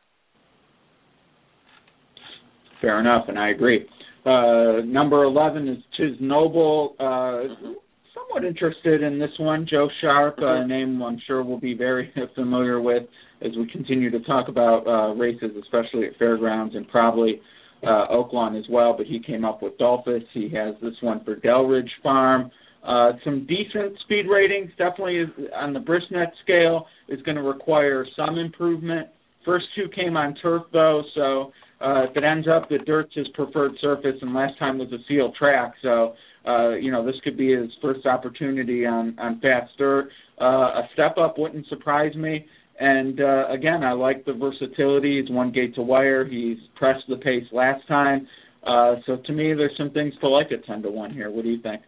Fair 2.81 2.99
enough, 2.99 3.25
and 3.27 3.39
I 3.39 3.49
agree. 3.49 3.87
Uh, 4.25 4.83
number 4.85 5.23
11 5.23 5.67
is 5.67 5.77
Tiz 5.97 6.17
Noble. 6.19 6.95
Uh, 6.99 7.71
somewhat 8.13 8.45
interested 8.45 9.03
in 9.03 9.19
this 9.19 9.29
one. 9.39 9.67
Joe 9.69 9.87
Sharp, 10.01 10.37
mm-hmm. 10.37 10.63
a 10.63 10.67
name 10.67 11.01
I'm 11.01 11.21
sure 11.27 11.43
we'll 11.43 11.59
be 11.59 11.75
very 11.75 12.11
familiar 12.35 12.81
with 12.81 13.03
as 13.41 13.51
we 13.57 13.69
continue 13.71 14.09
to 14.11 14.19
talk 14.21 14.47
about 14.47 14.87
uh, 14.87 15.13
races, 15.13 15.51
especially 15.61 16.07
at 16.07 16.17
fairgrounds 16.17 16.75
and 16.75 16.87
probably 16.87 17.41
uh, 17.85 18.07
Oaklawn 18.11 18.57
as 18.57 18.65
well. 18.69 18.95
But 18.97 19.05
he 19.05 19.19
came 19.19 19.45
up 19.45 19.61
with 19.61 19.77
Dolphus. 19.77 20.23
He 20.33 20.49
has 20.55 20.75
this 20.81 20.95
one 21.01 21.23
for 21.23 21.35
Delridge 21.35 21.89
Farm. 22.03 22.51
Uh, 22.85 23.13
some 23.23 23.47
decent 23.47 23.97
speed 24.03 24.27
ratings, 24.29 24.69
definitely 24.77 25.17
is, 25.17 25.29
on 25.55 25.73
the 25.73 25.79
Brisnet 25.79 26.27
scale, 26.43 26.85
is 27.09 27.19
going 27.23 27.35
to 27.35 27.41
require 27.41 28.05
some 28.15 28.37
improvement. 28.37 29.07
First 29.43 29.65
two 29.75 29.87
came 29.95 30.17
on 30.17 30.35
turf 30.35 30.63
though, 30.71 31.03
so 31.15 31.51
uh, 31.81 32.03
if 32.09 32.15
it 32.15 32.23
ends 32.23 32.47
up 32.47 32.69
that 32.69 32.85
dirt's 32.85 33.13
his 33.15 33.27
preferred 33.29 33.73
surface, 33.81 34.15
and 34.21 34.33
last 34.33 34.57
time 34.59 34.77
was 34.77 34.91
a 34.91 34.97
sealed 35.07 35.35
track, 35.35 35.73
so 35.81 36.13
uh, 36.47 36.71
you 36.75 36.91
know 36.91 37.05
this 37.05 37.15
could 37.23 37.37
be 37.37 37.53
his 37.55 37.69
first 37.81 38.05
opportunity 38.05 38.85
on 38.85 39.17
on 39.19 39.39
fast 39.39 39.71
dirt. 39.77 40.09
Uh, 40.39 40.45
a 40.45 40.89
step 40.93 41.17
up 41.17 41.37
wouldn't 41.37 41.67
surprise 41.67 42.15
me. 42.15 42.45
And 42.79 43.21
uh, 43.21 43.47
again, 43.49 43.83
I 43.83 43.93
like 43.93 44.25
the 44.25 44.33
versatility. 44.33 45.21
He's 45.21 45.31
one 45.33 45.51
gate 45.51 45.75
to 45.75 45.81
wire. 45.81 46.25
He's 46.25 46.57
pressed 46.75 47.03
the 47.07 47.15
pace 47.17 47.45
last 47.51 47.87
time. 47.87 48.27
Uh, 48.65 48.95
so 49.05 49.17
to 49.25 49.31
me, 49.31 49.53
there's 49.53 49.75
some 49.77 49.91
things 49.91 50.13
to 50.21 50.27
like 50.27 50.51
at 50.51 50.65
ten 50.65 50.81
to 50.81 50.89
one 50.89 51.11
here. 51.11 51.31
What 51.31 51.43
do 51.43 51.49
you 51.49 51.61
think? 51.61 51.81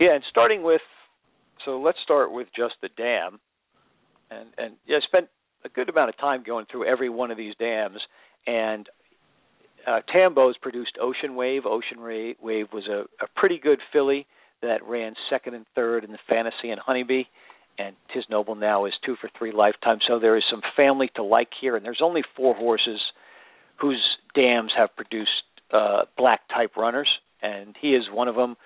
Yeah, 0.00 0.14
and 0.14 0.24
starting 0.30 0.62
with, 0.62 0.80
so 1.64 1.80
let's 1.80 1.98
start 2.02 2.32
with 2.32 2.48
just 2.56 2.74
the 2.82 2.88
dam, 2.96 3.38
and 4.30 4.48
and 4.58 4.74
yeah, 4.86 4.96
I 4.96 5.06
spent 5.06 5.28
a 5.64 5.68
good 5.68 5.88
amount 5.88 6.08
of 6.08 6.18
time 6.18 6.42
going 6.44 6.66
through 6.70 6.86
every 6.86 7.08
one 7.08 7.30
of 7.30 7.36
these 7.36 7.54
dams, 7.58 7.98
and 8.46 8.88
uh, 9.86 10.00
Tambo's 10.12 10.56
produced 10.58 10.98
Ocean 11.00 11.36
Wave. 11.36 11.62
Ocean 11.66 12.00
Wave 12.00 12.68
was 12.72 12.88
a, 12.90 13.04
a 13.22 13.28
pretty 13.36 13.58
good 13.62 13.78
filly 13.92 14.26
that 14.62 14.84
ran 14.84 15.14
second 15.30 15.54
and 15.54 15.66
third 15.74 16.02
in 16.04 16.12
the 16.12 16.18
Fantasy 16.28 16.70
and 16.70 16.80
Honeybee, 16.80 17.24
and 17.78 17.94
Tiz 18.12 18.24
Noble 18.30 18.54
now 18.54 18.86
is 18.86 18.92
two 19.04 19.16
for 19.20 19.30
three 19.38 19.52
lifetime. 19.52 19.98
So 20.06 20.18
there 20.18 20.36
is 20.36 20.44
some 20.50 20.62
family 20.76 21.10
to 21.16 21.22
like 21.22 21.50
here, 21.60 21.76
and 21.76 21.84
there's 21.84 22.00
only 22.02 22.22
four 22.36 22.54
horses 22.54 23.00
whose 23.76 24.02
dams 24.34 24.72
have 24.76 24.94
produced 24.96 25.30
uh, 25.72 26.02
black 26.16 26.40
type 26.48 26.76
runners, 26.76 27.08
and 27.42 27.74
he 27.80 27.88
is 27.88 28.04
one 28.10 28.28
of 28.28 28.34
them. 28.34 28.56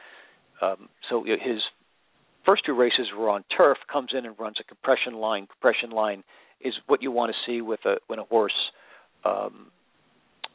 Um, 0.63 0.89
so 1.09 1.25
his 1.25 1.61
first 2.45 2.65
two 2.67 2.75
races 2.75 3.09
were 3.17 3.29
on 3.29 3.45
turf. 3.57 3.79
Comes 3.91 4.11
in 4.17 4.27
and 4.27 4.39
runs 4.39 4.57
a 4.61 4.65
compression 4.65 5.15
line. 5.15 5.47
Compression 5.47 5.91
line 5.91 6.23
is 6.61 6.75
what 6.87 7.03
you 7.03 7.11
want 7.11 7.33
to 7.33 7.51
see 7.51 7.61
with 7.61 7.81
a 7.87 7.97
when 8.07 8.19
a 8.19 8.25
horse 8.25 8.53
um, 9.25 9.67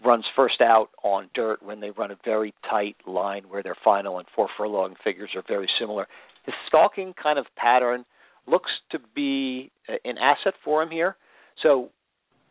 runs 0.03 0.25
first 0.35 0.61
out 0.61 0.89
on 1.03 1.29
dirt 1.33 1.63
when 1.63 1.79
they 1.79 1.89
run 1.91 2.11
a 2.11 2.17
very 2.23 2.53
tight 2.69 2.95
line 3.07 3.43
where 3.49 3.63
their 3.63 3.75
final 3.83 4.19
and 4.19 4.27
four 4.35 4.47
furlong 4.57 4.95
figures 5.03 5.31
are 5.35 5.43
very 5.47 5.67
similar. 5.79 6.07
His 6.45 6.55
stalking 6.67 7.13
kind 7.21 7.39
of 7.39 7.45
pattern 7.55 8.05
looks 8.47 8.71
to 8.91 8.99
be 9.15 9.71
an 9.87 10.17
asset 10.17 10.53
for 10.63 10.81
him 10.83 10.89
here. 10.89 11.15
So 11.63 11.89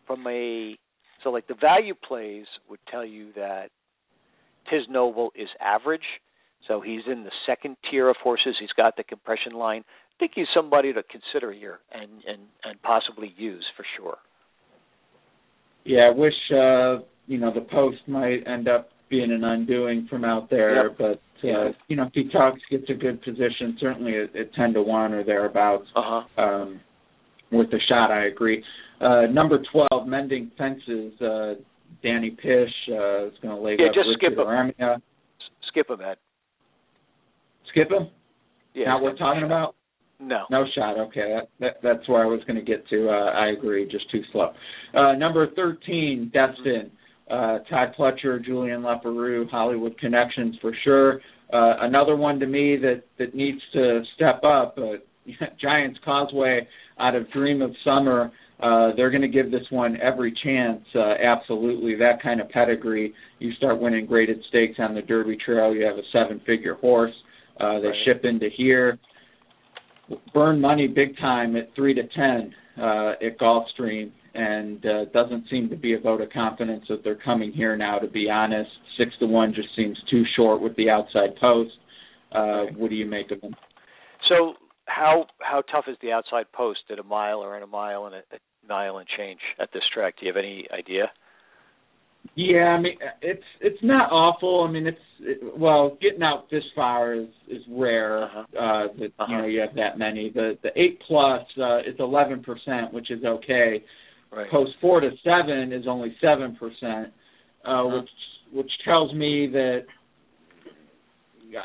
from 0.06 0.26
a 0.26 0.76
so 1.22 1.30
like 1.30 1.46
the 1.46 1.54
value 1.54 1.94
plays 1.94 2.46
would 2.68 2.80
tell 2.90 3.04
you 3.04 3.32
that 3.34 3.70
Tiz 4.70 4.82
Noble 4.88 5.30
is 5.34 5.48
average. 5.60 6.20
So 6.68 6.80
he's 6.80 7.02
in 7.10 7.24
the 7.24 7.30
second 7.46 7.76
tier 7.90 8.08
of 8.08 8.16
horses. 8.22 8.56
He's 8.58 8.72
got 8.76 8.96
the 8.96 9.04
compression 9.04 9.52
line. 9.52 9.84
I 9.86 10.14
think 10.18 10.32
he's 10.34 10.46
somebody 10.54 10.92
to 10.92 11.02
consider 11.02 11.52
here 11.52 11.80
and 11.92 12.10
and 12.26 12.42
and 12.64 12.80
possibly 12.82 13.32
use 13.36 13.64
for 13.76 13.84
sure. 13.96 14.18
Yeah, 15.84 16.10
I 16.10 16.10
wish 16.10 16.34
uh 16.50 17.04
you 17.26 17.38
know 17.38 17.52
the 17.52 17.66
post 17.70 17.98
might 18.06 18.46
end 18.46 18.68
up 18.68 18.90
being 19.10 19.32
an 19.32 19.44
undoing 19.44 20.06
from 20.08 20.24
out 20.24 20.50
there, 20.50 20.88
yep. 20.88 20.98
but 20.98 21.48
uh, 21.48 21.72
you 21.88 21.96
know 21.96 22.04
if 22.04 22.12
he 22.14 22.28
talks 22.30 22.60
gets 22.70 22.84
a 22.88 22.94
good 22.94 23.22
position, 23.22 23.76
certainly 23.80 24.14
at, 24.16 24.34
at 24.34 24.52
ten 24.54 24.72
to 24.72 24.82
one 24.82 25.12
or 25.12 25.24
thereabouts. 25.24 25.86
Uh-huh. 25.94 26.42
Um, 26.42 26.80
worth 27.52 27.72
a 27.72 27.78
shot, 27.88 28.10
I 28.10 28.26
agree. 28.26 28.62
Uh, 29.00 29.22
number 29.30 29.62
twelve, 29.72 30.06
mending 30.06 30.50
fences. 30.56 31.12
Uh, 31.20 31.54
Danny 32.02 32.30
Pish 32.30 32.70
uh, 32.90 33.26
is 33.28 33.32
going 33.42 33.54
to 33.54 33.60
lay 33.60 33.76
yeah, 33.78 33.86
up 33.86 33.94
just 33.94 34.08
Richard 34.08 34.18
skip 34.18 34.32
him. 34.32 34.46
Armia. 34.46 35.00
Skip 35.68 35.90
him, 35.90 36.00
Ed. 36.00 36.16
Skip 37.70 37.90
him. 37.90 38.08
Yeah. 38.74 38.86
Now 38.86 39.02
we're 39.02 39.16
talking 39.16 39.44
about. 39.44 39.74
No. 40.20 40.44
No 40.50 40.64
shot. 40.74 40.98
Okay, 40.98 41.34
that, 41.34 41.48
that, 41.60 41.76
that's 41.82 42.08
where 42.08 42.22
I 42.22 42.26
was 42.26 42.40
going 42.46 42.56
to 42.56 42.62
get 42.62 42.88
to. 42.88 43.08
Uh, 43.08 43.30
I 43.32 43.48
agree, 43.48 43.84
just 43.90 44.10
too 44.10 44.22
slow. 44.32 44.52
Uh, 44.94 45.12
number 45.12 45.46
thirteen, 45.54 46.30
Destin. 46.32 46.90
Uh, 47.30 47.58
Todd 47.70 47.94
Pletcher, 47.98 48.44
Julian 48.44 48.82
Leparoux, 48.82 49.48
Hollywood 49.48 49.98
connections 49.98 50.56
for 50.60 50.72
sure. 50.84 51.20
Uh, 51.52 51.80
another 51.80 52.16
one 52.16 52.38
to 52.40 52.46
me 52.46 52.76
that 52.76 53.02
that 53.18 53.34
needs 53.34 53.60
to 53.72 54.02
step 54.14 54.42
up. 54.44 54.76
Uh, 54.76 54.96
Giants 55.60 55.98
Causeway 56.04 56.66
out 56.98 57.14
of 57.14 57.30
Dream 57.32 57.62
of 57.62 57.70
Summer. 57.84 58.30
Uh, 58.62 58.90
they're 58.96 59.10
going 59.10 59.22
to 59.22 59.28
give 59.28 59.50
this 59.50 59.66
one 59.70 59.98
every 60.00 60.32
chance. 60.44 60.82
Uh, 60.94 61.14
absolutely, 61.22 61.96
that 61.96 62.22
kind 62.22 62.40
of 62.40 62.48
pedigree. 62.50 63.12
You 63.38 63.52
start 63.54 63.80
winning 63.80 64.06
graded 64.06 64.38
stakes 64.48 64.76
on 64.78 64.94
the 64.94 65.02
Derby 65.02 65.36
Trail. 65.44 65.74
You 65.74 65.84
have 65.86 65.96
a 65.96 66.02
seven-figure 66.12 66.76
horse. 66.76 67.14
Uh, 67.58 67.80
they 67.80 67.88
right. 67.88 67.96
ship 68.04 68.24
into 68.24 68.48
here 68.56 68.98
burn 70.32 70.60
money 70.60 70.86
big 70.86 71.16
time 71.18 71.56
at 71.56 71.74
three 71.74 71.94
to 71.94 72.02
ten 72.08 72.54
uh, 72.78 73.12
at 73.24 73.38
Gulfstream, 73.38 74.10
and 74.34 74.84
uh, 74.84 75.04
doesn't 75.12 75.44
seem 75.50 75.68
to 75.68 75.76
be 75.76 75.94
a 75.94 76.00
vote 76.00 76.20
of 76.20 76.30
confidence 76.30 76.84
that 76.88 77.04
they're 77.04 77.18
coming 77.24 77.52
here 77.52 77.76
now. 77.76 77.98
To 77.98 78.08
be 78.08 78.28
honest, 78.28 78.70
six 78.98 79.12
to 79.20 79.26
one 79.26 79.54
just 79.54 79.68
seems 79.76 79.96
too 80.10 80.24
short 80.36 80.60
with 80.60 80.74
the 80.76 80.90
outside 80.90 81.36
post. 81.40 81.72
Uh, 82.32 82.64
what 82.76 82.90
do 82.90 82.96
you 82.96 83.06
make 83.06 83.30
of 83.30 83.40
them? 83.40 83.54
So 84.28 84.54
how 84.86 85.26
how 85.40 85.62
tough 85.62 85.84
is 85.88 85.96
the 86.02 86.12
outside 86.12 86.46
post 86.52 86.80
at 86.90 86.98
a 86.98 87.02
mile 87.02 87.38
or 87.38 87.56
in 87.56 87.62
a 87.62 87.66
mile 87.66 88.06
and 88.06 88.16
a, 88.16 88.18
a 88.18 88.68
mile 88.68 88.98
and 88.98 89.06
change 89.16 89.40
at 89.60 89.70
this 89.72 89.82
track? 89.92 90.14
Do 90.18 90.26
you 90.26 90.32
have 90.32 90.38
any 90.38 90.66
idea? 90.76 91.10
Yeah, 92.34 92.76
I 92.76 92.80
mean 92.80 92.96
it's 93.22 93.44
it's 93.60 93.82
not 93.82 94.10
awful. 94.10 94.66
I 94.68 94.72
mean 94.72 94.86
it's 94.86 94.98
it, 95.20 95.58
well 95.58 95.96
getting 96.00 96.22
out 96.22 96.50
this 96.50 96.64
far 96.74 97.14
is 97.14 97.28
is 97.48 97.62
rare. 97.70 98.24
Uh-huh. 98.24 98.40
Uh, 98.40 98.86
that 98.98 99.12
uh-huh. 99.18 99.26
you 99.28 99.38
know 99.38 99.46
you 99.46 99.60
have 99.60 99.74
that 99.76 99.98
many. 99.98 100.30
The 100.30 100.58
the 100.62 100.70
eight 100.74 101.00
plus 101.06 101.42
uh, 101.60 101.78
is 101.80 101.96
eleven 101.98 102.42
percent, 102.42 102.92
which 102.92 103.10
is 103.10 103.24
okay. 103.24 103.84
Right. 104.32 104.50
Post 104.50 104.72
four 104.80 105.00
to 105.00 105.10
seven 105.22 105.72
is 105.72 105.84
only 105.88 106.16
seven 106.20 106.56
percent, 106.56 107.12
uh, 107.64 107.68
uh-huh. 107.68 108.00
which 108.00 108.10
which 108.52 108.70
tells 108.84 109.12
me 109.14 109.48
that 109.52 109.80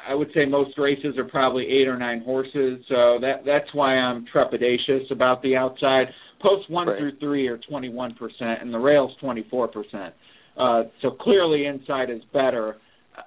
I 0.08 0.14
would 0.14 0.30
say 0.36 0.46
most 0.46 0.78
races 0.78 1.18
are 1.18 1.26
probably 1.26 1.66
eight 1.66 1.88
or 1.88 1.98
nine 1.98 2.22
horses. 2.24 2.84
So 2.90 3.18
that 3.22 3.42
that's 3.46 3.74
why 3.74 3.96
I'm 3.96 4.26
trepidatious 4.34 5.12
about 5.12 5.42
the 5.42 5.56
outside. 5.56 6.08
Post 6.42 6.70
one 6.70 6.88
right. 6.88 6.98
through 6.98 7.18
three 7.20 7.48
are 7.48 7.58
twenty 7.70 7.90
one 7.90 8.14
percent, 8.16 8.62
and 8.62 8.74
the 8.74 8.78
rails 8.78 9.12
twenty 9.20 9.46
four 9.50 9.68
percent. 9.68 10.14
Uh, 10.58 10.84
so 11.02 11.12
clearly 11.12 11.66
inside 11.66 12.10
is 12.10 12.22
better. 12.34 12.78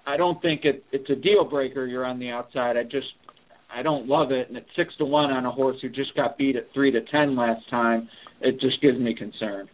I 0.07 0.17
don't 0.17 0.41
think 0.41 0.65
it, 0.65 0.85
it's 0.93 1.09
a 1.11 1.15
deal 1.15 1.45
breaker. 1.45 1.87
You're 1.87 2.07
on 2.07 2.19
the 2.19 2.31
outside. 2.31 2.77
I 2.77 2.85
just 2.85 3.07
I 3.75 3.83
don't 3.83 4.07
love 4.07 4.33
it, 4.33 4.49
and 4.49 4.57
at 4.57 4.65
six 4.77 4.95
to 4.99 5.05
one 5.05 5.31
on 5.31 5.47
a 5.47 5.51
horse 5.51 5.77
who 5.83 5.89
just 5.89 6.15
got 6.15 6.39
beat 6.39 6.57
at 6.57 6.69
three 6.75 6.91
to 6.91 7.01
ten 7.11 7.37
last 7.37 7.69
time, 7.71 8.09
it 8.43 8.61
just 8.61 8.81
gives 8.81 8.99
me 8.99 9.15
concern. 9.15 9.69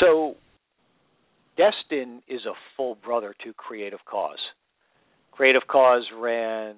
So, 0.00 0.36
Destin 1.56 2.22
is 2.28 2.40
a 2.46 2.54
full 2.76 2.96
brother 2.96 3.34
to 3.44 3.52
Creative 3.52 4.00
Cause. 4.04 4.38
Creative 5.32 5.62
Cause 5.68 6.04
ran 6.16 6.74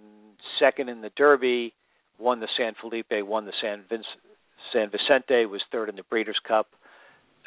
second 0.61 0.89
in 0.89 1.01
the 1.01 1.11
Derby, 1.17 1.73
won 2.19 2.41
the 2.41 2.49
San 2.57 2.75
Felipe, 2.81 3.13
won 3.13 3.47
the 3.47 3.53
San 3.63 3.85
San 4.73 4.91
Vicente, 4.91 5.47
was 5.47 5.61
third 5.71 5.89
in 5.89 5.97
the 5.97 6.03
Breeders' 6.03 6.39
Cup. 6.47 6.67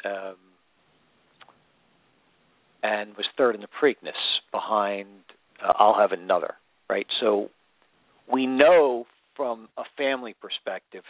Um, 0.04 0.36
and 2.82 3.16
was 3.16 3.26
third 3.36 3.54
in 3.54 3.60
the 3.60 3.68
Preakness 3.82 4.12
behind 4.52 5.08
uh, 5.62 5.72
I'll 5.76 5.98
Have 5.98 6.12
Another, 6.12 6.54
right? 6.88 7.06
So 7.20 7.50
we 8.32 8.46
know 8.46 9.06
from 9.36 9.68
a 9.76 9.82
family 9.96 10.34
perspective, 10.40 11.02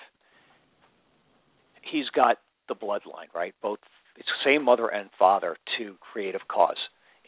he's 1.82 2.08
got 2.14 2.38
the 2.68 2.74
bloodline, 2.74 3.32
right? 3.34 3.54
Both 3.62 3.78
it's 4.16 4.28
same 4.44 4.64
mother 4.64 4.88
and 4.88 5.10
father 5.18 5.56
to 5.78 5.96
Creative 6.00 6.40
Cause. 6.48 6.78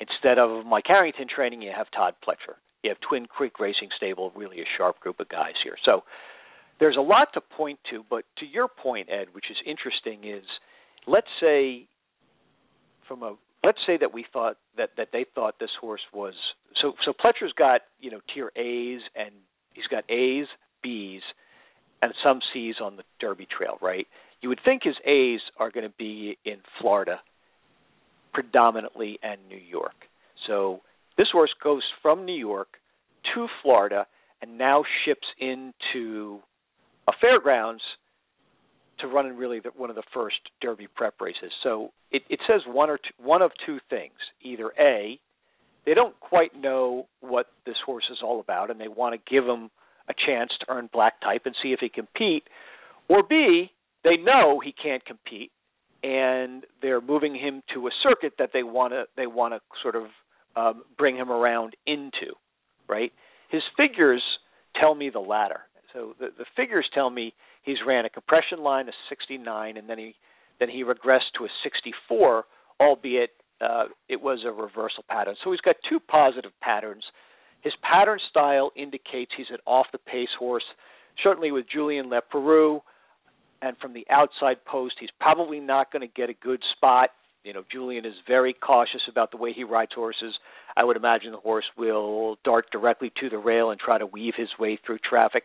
Instead 0.00 0.38
of 0.38 0.66
Mike 0.66 0.84
Harrington 0.86 1.26
training, 1.34 1.62
you 1.62 1.70
have 1.76 1.86
Todd 1.94 2.14
Pletcher. 2.26 2.56
You 2.82 2.90
have 2.90 2.98
Twin 3.06 3.26
Creek 3.26 3.60
Racing 3.60 3.90
Stable, 3.96 4.32
really 4.34 4.60
a 4.60 4.64
sharp 4.76 4.98
group 5.00 5.20
of 5.20 5.28
guys 5.28 5.54
here. 5.62 5.76
So 5.84 6.02
there's 6.80 6.96
a 6.96 7.02
lot 7.02 7.28
to 7.34 7.40
point 7.40 7.78
to, 7.90 8.04
but 8.08 8.24
to 8.38 8.46
your 8.46 8.66
point, 8.66 9.08
Ed, 9.10 9.26
which 9.32 9.44
is 9.50 9.56
interesting, 9.66 10.24
is 10.24 10.44
let's 11.06 11.28
say 11.40 11.86
from 13.06 13.22
a 13.22 13.34
let's 13.62 13.78
say 13.86 13.98
that 13.98 14.12
we 14.12 14.24
thought 14.32 14.56
that 14.76 14.90
that 14.96 15.08
they 15.12 15.26
thought 15.34 15.56
this 15.60 15.70
horse 15.80 16.00
was 16.12 16.34
so 16.80 16.94
so 17.04 17.12
Pletcher's 17.12 17.52
got 17.56 17.82
you 18.00 18.10
know 18.10 18.20
tier 18.34 18.50
A's 18.56 19.00
and 19.14 19.30
he's 19.74 19.86
got 19.86 20.10
A's, 20.10 20.46
B's, 20.82 21.22
and 22.02 22.12
some 22.24 22.40
C's 22.52 22.76
on 22.82 22.96
the 22.96 23.04
Derby 23.20 23.46
Trail, 23.46 23.78
right? 23.82 24.06
You 24.40 24.48
would 24.48 24.60
think 24.64 24.82
his 24.84 24.96
A's 25.04 25.40
are 25.58 25.70
going 25.70 25.86
to 25.86 25.94
be 25.98 26.38
in 26.44 26.56
Florida 26.80 27.20
predominantly 28.32 29.18
and 29.22 29.40
New 29.48 29.58
York. 29.58 29.94
So 30.46 30.80
this 31.18 31.28
horse 31.32 31.54
goes 31.62 31.82
from 32.00 32.24
New 32.24 32.38
York 32.38 32.68
to 33.34 33.46
Florida 33.62 34.06
and 34.40 34.56
now 34.56 34.84
ships 35.04 35.26
into 35.38 36.40
a 37.08 37.12
fairgrounds 37.20 37.82
to 39.00 39.06
run 39.06 39.26
in 39.26 39.36
really 39.36 39.60
the, 39.60 39.70
one 39.76 39.90
of 39.90 39.96
the 39.96 40.02
first 40.14 40.36
Derby 40.60 40.86
prep 40.94 41.20
races. 41.20 41.52
So 41.62 41.90
it, 42.10 42.22
it 42.30 42.40
says 42.48 42.62
one 42.66 42.90
or 42.90 42.98
two, 42.98 43.22
one 43.22 43.42
of 43.42 43.50
two 43.66 43.78
things: 43.88 44.14
either 44.42 44.72
a, 44.78 45.18
they 45.86 45.94
don't 45.94 46.18
quite 46.20 46.58
know 46.58 47.06
what 47.20 47.46
this 47.66 47.76
horse 47.84 48.04
is 48.10 48.18
all 48.22 48.40
about, 48.40 48.70
and 48.70 48.80
they 48.80 48.88
want 48.88 49.14
to 49.14 49.30
give 49.30 49.44
him 49.44 49.70
a 50.08 50.14
chance 50.26 50.50
to 50.60 50.66
earn 50.68 50.88
black 50.92 51.20
type 51.20 51.42
and 51.44 51.54
see 51.62 51.72
if 51.72 51.80
he 51.80 51.88
compete, 51.88 52.44
or 53.08 53.22
b, 53.22 53.70
they 54.04 54.16
know 54.16 54.60
he 54.64 54.72
can't 54.72 55.04
compete, 55.04 55.50
and 56.02 56.64
they're 56.80 57.00
moving 57.00 57.34
him 57.34 57.62
to 57.74 57.86
a 57.86 57.90
circuit 58.02 58.34
that 58.38 58.50
they 58.52 58.62
want 58.62 58.92
to 58.92 59.04
they 59.16 59.26
want 59.26 59.54
to 59.54 59.60
sort 59.82 59.96
of 59.96 60.04
um, 60.56 60.82
bring 60.96 61.16
him 61.16 61.30
around 61.30 61.76
into, 61.86 62.34
right? 62.88 63.12
His 63.50 63.62
figures 63.76 64.22
tell 64.80 64.94
me 64.94 65.10
the 65.10 65.20
latter. 65.20 65.60
So 65.92 66.14
the, 66.18 66.28
the 66.36 66.44
figures 66.56 66.86
tell 66.94 67.10
me 67.10 67.34
he's 67.62 67.78
ran 67.86 68.04
a 68.04 68.10
compression 68.10 68.62
line 68.62 68.88
of 68.88 68.94
69, 69.08 69.76
and 69.76 69.88
then 69.88 69.98
he 69.98 70.14
then 70.58 70.68
he 70.68 70.84
regressed 70.84 71.32
to 71.38 71.44
a 71.44 71.48
64, 71.64 72.44
albeit 72.80 73.30
uh, 73.60 73.84
it 74.08 74.20
was 74.20 74.40
a 74.46 74.50
reversal 74.50 75.04
pattern. 75.08 75.34
So 75.42 75.50
he's 75.50 75.60
got 75.60 75.76
two 75.88 75.98
positive 76.00 76.52
patterns. 76.60 77.04
His 77.62 77.72
pattern 77.82 78.18
style 78.30 78.70
indicates 78.76 79.32
he's 79.36 79.50
an 79.50 79.58
off 79.66 79.86
the 79.92 79.98
pace 79.98 80.28
horse. 80.38 80.64
Certainly 81.22 81.52
with 81.52 81.66
Julian 81.70 82.10
Leparoux, 82.10 82.80
and 83.62 83.76
from 83.78 83.92
the 83.92 84.06
outside 84.10 84.64
post, 84.64 84.94
he's 85.00 85.10
probably 85.20 85.60
not 85.60 85.92
going 85.92 86.06
to 86.06 86.12
get 86.14 86.30
a 86.30 86.34
good 86.34 86.60
spot. 86.76 87.10
You 87.44 87.54
know, 87.54 87.64
Julian 87.72 88.04
is 88.04 88.14
very 88.28 88.52
cautious 88.52 89.02
about 89.10 89.30
the 89.30 89.36
way 89.38 89.52
he 89.54 89.64
rides 89.64 89.92
horses. 89.94 90.34
I 90.76 90.84
would 90.84 90.96
imagine 90.96 91.32
the 91.32 91.38
horse 91.38 91.64
will 91.76 92.36
dart 92.44 92.66
directly 92.70 93.12
to 93.20 93.30
the 93.30 93.38
rail 93.38 93.70
and 93.70 93.80
try 93.80 93.98
to 93.98 94.06
weave 94.06 94.34
his 94.36 94.48
way 94.58 94.78
through 94.84 94.98
traffic. 94.98 95.44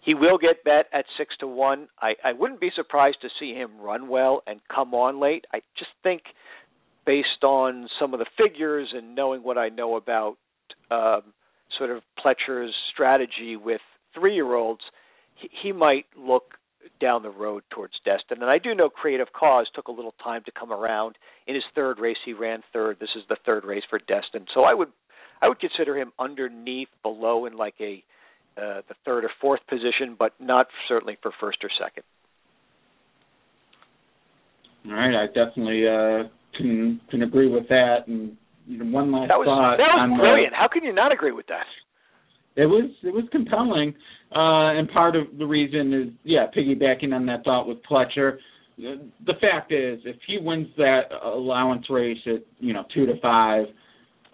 He 0.00 0.14
will 0.14 0.38
get 0.38 0.64
bet 0.64 0.86
at 0.92 1.04
six 1.16 1.34
to 1.40 1.46
one. 1.46 1.88
I, 2.00 2.14
I 2.24 2.32
wouldn't 2.32 2.60
be 2.60 2.70
surprised 2.74 3.18
to 3.22 3.28
see 3.38 3.52
him 3.52 3.80
run 3.80 4.08
well 4.08 4.42
and 4.46 4.60
come 4.74 4.94
on 4.94 5.20
late. 5.20 5.44
I 5.52 5.60
just 5.78 5.90
think, 6.02 6.22
based 7.04 7.44
on 7.44 7.88
some 8.00 8.12
of 8.12 8.20
the 8.20 8.26
figures 8.36 8.88
and 8.94 9.14
knowing 9.14 9.42
what 9.42 9.58
I 9.58 9.68
know 9.68 9.96
about 9.96 10.36
um, 10.90 11.22
sort 11.76 11.90
of 11.90 12.02
Pletcher's 12.18 12.74
strategy 12.92 13.56
with 13.56 13.80
three-year-olds, 14.14 14.80
he, 15.36 15.50
he 15.62 15.72
might 15.72 16.06
look 16.16 16.54
down 17.00 17.22
the 17.22 17.30
road 17.30 17.62
towards 17.70 17.94
Destin. 18.04 18.42
And 18.42 18.50
I 18.50 18.58
do 18.58 18.74
know 18.74 18.88
Creative 18.88 19.28
Cause 19.32 19.66
took 19.74 19.88
a 19.88 19.92
little 19.92 20.14
time 20.22 20.42
to 20.44 20.52
come 20.52 20.72
around. 20.72 21.16
In 21.46 21.54
his 21.54 21.64
third 21.74 21.98
race, 21.98 22.16
he 22.24 22.32
ran 22.32 22.62
third. 22.72 22.98
This 23.00 23.10
is 23.16 23.22
the 23.28 23.36
third 23.44 23.64
race 23.64 23.84
for 23.88 23.98
Destin, 23.98 24.46
so 24.54 24.62
I 24.62 24.74
would 24.74 24.88
I 25.40 25.48
would 25.48 25.60
consider 25.60 25.96
him 25.96 26.12
underneath, 26.18 26.88
below, 27.02 27.46
in 27.46 27.56
like 27.56 27.74
a 27.80 28.02
uh, 28.56 28.82
the 28.88 28.94
third 29.04 29.24
or 29.24 29.30
fourth 29.40 29.60
position, 29.68 30.16
but 30.18 30.32
not 30.40 30.66
certainly 30.88 31.16
for 31.22 31.32
first 31.40 31.58
or 31.62 31.70
second. 31.80 32.02
All 34.86 34.94
right, 34.94 35.14
I 35.14 35.26
definitely 35.26 35.86
uh, 35.86 36.28
can 36.56 37.00
can 37.10 37.22
agree 37.22 37.48
with 37.48 37.68
that. 37.68 38.08
And 38.08 38.36
you 38.66 38.78
know, 38.78 38.84
one 38.86 39.12
last 39.12 39.28
that 39.28 39.38
was, 39.38 39.46
thought. 39.46 39.76
That 39.78 39.94
was 39.94 40.18
brilliant. 40.18 40.52
The, 40.52 40.56
How 40.56 40.68
can 40.68 40.84
you 40.84 40.92
not 40.92 41.12
agree 41.12 41.32
with 41.32 41.46
that? 41.46 41.66
It 42.56 42.66
was 42.66 42.90
it 43.02 43.14
was 43.14 43.24
compelling, 43.30 43.94
uh, 44.34 44.78
and 44.78 44.90
part 44.90 45.16
of 45.16 45.38
the 45.38 45.46
reason 45.46 45.92
is 45.92 46.08
yeah, 46.24 46.46
piggybacking 46.56 47.14
on 47.14 47.26
that 47.26 47.44
thought 47.44 47.66
with 47.66 47.78
Pletcher. 47.90 48.38
The 48.76 49.34
fact 49.40 49.72
is, 49.72 50.00
if 50.04 50.16
he 50.26 50.38
wins 50.40 50.68
that 50.76 51.10
allowance 51.24 51.86
race 51.90 52.18
at 52.26 52.44
you 52.58 52.72
know 52.72 52.84
two 52.94 53.06
to 53.06 53.14
five, 53.20 53.66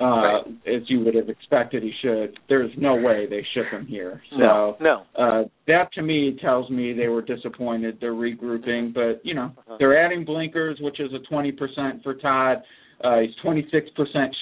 uh, 0.01 0.05
right. 0.05 0.47
as 0.67 0.83
you 0.89 1.01
would 1.01 1.15
have 1.15 1.29
expected 1.29 1.83
he 1.83 1.93
should. 2.03 2.37
There's 2.49 2.71
no 2.77 2.97
way 2.97 3.27
they 3.29 3.47
ship 3.55 3.67
him 3.71 3.87
here. 3.87 4.21
So 4.31 4.37
no, 4.37 4.77
no. 4.81 5.03
Uh, 5.17 5.45
that 5.69 5.93
to 5.95 6.03
me 6.03 6.37
tells 6.43 6.69
me 6.71 6.93
they 6.93 7.09
were 7.09 7.23
disappointed. 7.23 7.99
They're 8.01 8.13
regrouping, 8.13 8.93
but 8.93 9.25
you 9.25 9.35
know 9.35 9.53
uh-huh. 9.57 9.77
they're 9.79 10.05
adding 10.05 10.25
blinkers, 10.25 10.79
which 10.81 10.99
is 10.99 11.11
a 11.13 11.33
20% 11.33 12.03
for 12.03 12.15
Todd. 12.15 12.63
Uh, 13.03 13.21
he's 13.21 13.31
26% 13.45 13.63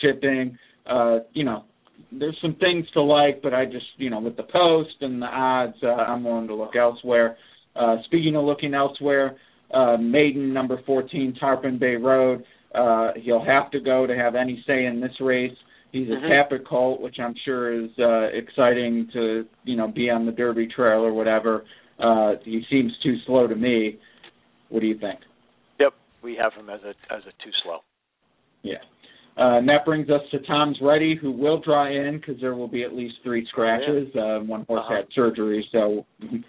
shipping. 0.00 0.58
Uh, 0.86 1.18
you 1.32 1.44
know, 1.44 1.64
there's 2.10 2.36
some 2.42 2.56
things 2.56 2.86
to 2.94 3.02
like, 3.02 3.42
but 3.42 3.54
I 3.54 3.64
just 3.64 3.86
you 3.96 4.10
know 4.10 4.20
with 4.20 4.36
the 4.36 4.44
post 4.44 4.96
and 5.00 5.20
the 5.20 5.26
odds, 5.26 5.76
uh, 5.82 5.88
I'm 5.88 6.24
willing 6.24 6.48
to 6.48 6.54
look 6.54 6.76
elsewhere. 6.76 7.36
Uh, 7.74 7.96
speaking 8.04 8.36
of 8.36 8.44
looking 8.44 8.74
elsewhere, 8.74 9.36
uh, 9.72 9.96
maiden 9.96 10.52
number 10.52 10.80
14 10.84 11.36
Tarpon 11.38 11.78
Bay 11.78 11.96
Road. 11.96 12.44
Uh, 12.74 13.12
he'll 13.22 13.44
have 13.44 13.70
to 13.70 13.80
go 13.80 14.06
to 14.06 14.14
have 14.16 14.34
any 14.34 14.62
say 14.66 14.86
in 14.86 15.00
this 15.00 15.12
race. 15.20 15.56
He's 15.92 16.08
a 16.08 16.12
mm-hmm. 16.12 16.54
Tapit 16.54 16.66
colt, 16.66 17.02
which 17.02 17.16
I'm 17.22 17.34
sure 17.44 17.84
is 17.84 17.90
uh, 17.98 18.28
exciting 18.32 19.08
to 19.12 19.44
you 19.64 19.76
know 19.76 19.88
be 19.88 20.08
on 20.08 20.26
the 20.26 20.32
Derby 20.32 20.68
Trail 20.74 21.00
or 21.00 21.12
whatever. 21.12 21.64
Uh, 21.98 22.32
he 22.44 22.62
seems 22.70 22.92
too 23.02 23.16
slow 23.26 23.46
to 23.46 23.54
me. 23.54 23.98
What 24.70 24.80
do 24.80 24.86
you 24.86 24.98
think? 24.98 25.20
Yep, 25.78 25.92
we 26.22 26.36
have 26.40 26.54
him 26.54 26.70
as 26.70 26.80
a 26.82 26.90
as 27.14 27.22
a 27.22 27.44
too 27.44 27.52
slow. 27.62 27.80
Yeah. 28.62 28.78
Uh, 29.36 29.58
and 29.58 29.68
that 29.68 29.84
brings 29.86 30.10
us 30.10 30.20
to 30.30 30.38
Tom's 30.40 30.76
Ready, 30.82 31.16
who 31.20 31.32
will 31.32 31.58
draw 31.58 31.86
in 31.86 32.18
because 32.18 32.40
there 32.40 32.54
will 32.54 32.68
be 32.68 32.82
at 32.84 32.92
least 32.92 33.14
three 33.22 33.46
scratches. 33.48 34.08
Yeah. 34.14 34.36
uh, 34.36 34.40
one 34.40 34.64
horse 34.66 34.82
uh-huh. 34.84 34.96
had 34.96 35.06
surgery, 35.14 35.66
so 35.72 36.04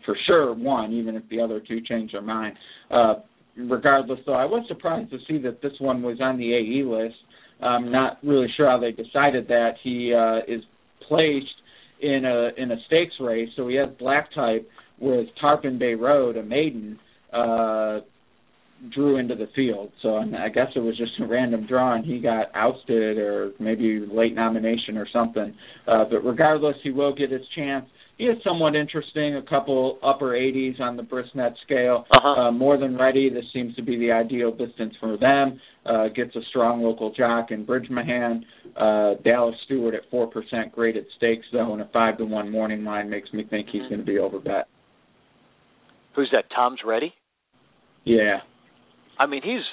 for 0.05 0.17
sure 0.27 0.53
one, 0.53 0.91
even 0.91 1.15
if 1.15 1.23
the 1.29 1.39
other 1.39 1.61
two 1.65 1.79
change 1.81 2.11
their 2.11 2.21
mind. 2.21 2.57
Uh, 2.91 3.15
regardless, 3.55 4.19
though, 4.25 4.33
I 4.33 4.45
was 4.45 4.65
surprised 4.67 5.11
to 5.11 5.17
see 5.29 5.37
that 5.39 5.61
this 5.61 5.71
one 5.79 6.01
was 6.01 6.17
on 6.21 6.37
the 6.37 6.53
AE 6.53 6.83
list. 6.83 7.15
I'm 7.61 7.89
not 7.89 8.17
really 8.21 8.47
sure 8.57 8.69
how 8.69 8.79
they 8.79 8.91
decided 8.91 9.47
that. 9.47 9.75
He 9.81 10.13
uh, 10.13 10.39
is 10.53 10.61
placed 11.07 11.45
in 12.01 12.25
a 12.25 12.61
in 12.61 12.71
a 12.71 12.75
stakes 12.87 13.15
race, 13.21 13.49
so 13.55 13.67
he 13.67 13.75
has 13.75 13.89
black 13.97 14.33
type, 14.33 14.67
whereas 14.99 15.27
Tarpon 15.39 15.79
Bay 15.79 15.93
Road, 15.93 16.35
a 16.35 16.43
maiden, 16.43 16.99
uh, 17.31 17.99
drew 18.91 19.17
into 19.17 19.35
the 19.35 19.47
field. 19.55 19.91
So 20.01 20.17
I 20.17 20.49
guess 20.49 20.67
it 20.75 20.79
was 20.79 20.97
just 20.97 21.11
a 21.21 21.27
random 21.27 21.65
draw, 21.67 21.95
and 21.95 22.05
he 22.05 22.19
got 22.19 22.47
ousted 22.55 23.17
or 23.17 23.51
maybe 23.59 24.05
late 24.11 24.35
nomination 24.35 24.97
or 24.97 25.07
something. 25.11 25.53
Uh, 25.87 26.05
but 26.09 26.23
regardless, 26.25 26.75
he 26.83 26.91
will 26.91 27.15
get 27.15 27.31
his 27.31 27.41
chance 27.55 27.85
he 28.17 28.25
is 28.25 28.37
somewhat 28.43 28.75
interesting. 28.75 29.35
A 29.35 29.41
couple 29.41 29.97
upper 30.03 30.31
80s 30.31 30.79
on 30.79 30.97
the 30.97 31.03
Brisnet 31.03 31.53
scale. 31.65 32.05
Uh-huh. 32.11 32.41
Uh, 32.41 32.51
more 32.51 32.77
than 32.77 32.97
ready. 32.97 33.29
This 33.29 33.45
seems 33.53 33.75
to 33.75 33.83
be 33.83 33.97
the 33.97 34.11
ideal 34.11 34.51
distance 34.51 34.93
for 34.99 35.17
them. 35.17 35.59
Uh, 35.85 36.07
gets 36.15 36.35
a 36.35 36.41
strong 36.49 36.81
local 36.83 37.11
jock 37.13 37.51
in 37.51 37.65
Bridgmohan. 37.65 38.43
Uh, 38.77 39.21
Dallas 39.23 39.55
Stewart 39.65 39.95
at 39.95 40.01
four 40.11 40.27
percent 40.27 40.71
graded 40.73 41.05
stakes 41.17 41.45
though, 41.51 41.73
and 41.73 41.81
a 41.81 41.89
five 41.91 42.17
to 42.19 42.25
one 42.25 42.51
morning 42.51 42.83
line 42.83 43.09
makes 43.09 43.31
me 43.33 43.45
think 43.49 43.67
he's 43.71 43.81
going 43.83 43.99
to 43.99 44.05
be 44.05 44.19
over 44.19 44.39
bet. 44.39 44.67
Who's 46.15 46.29
that? 46.31 46.45
Tom's 46.55 46.79
ready. 46.85 47.13
Yeah. 48.05 48.37
I 49.19 49.25
mean, 49.25 49.41
he's 49.43 49.63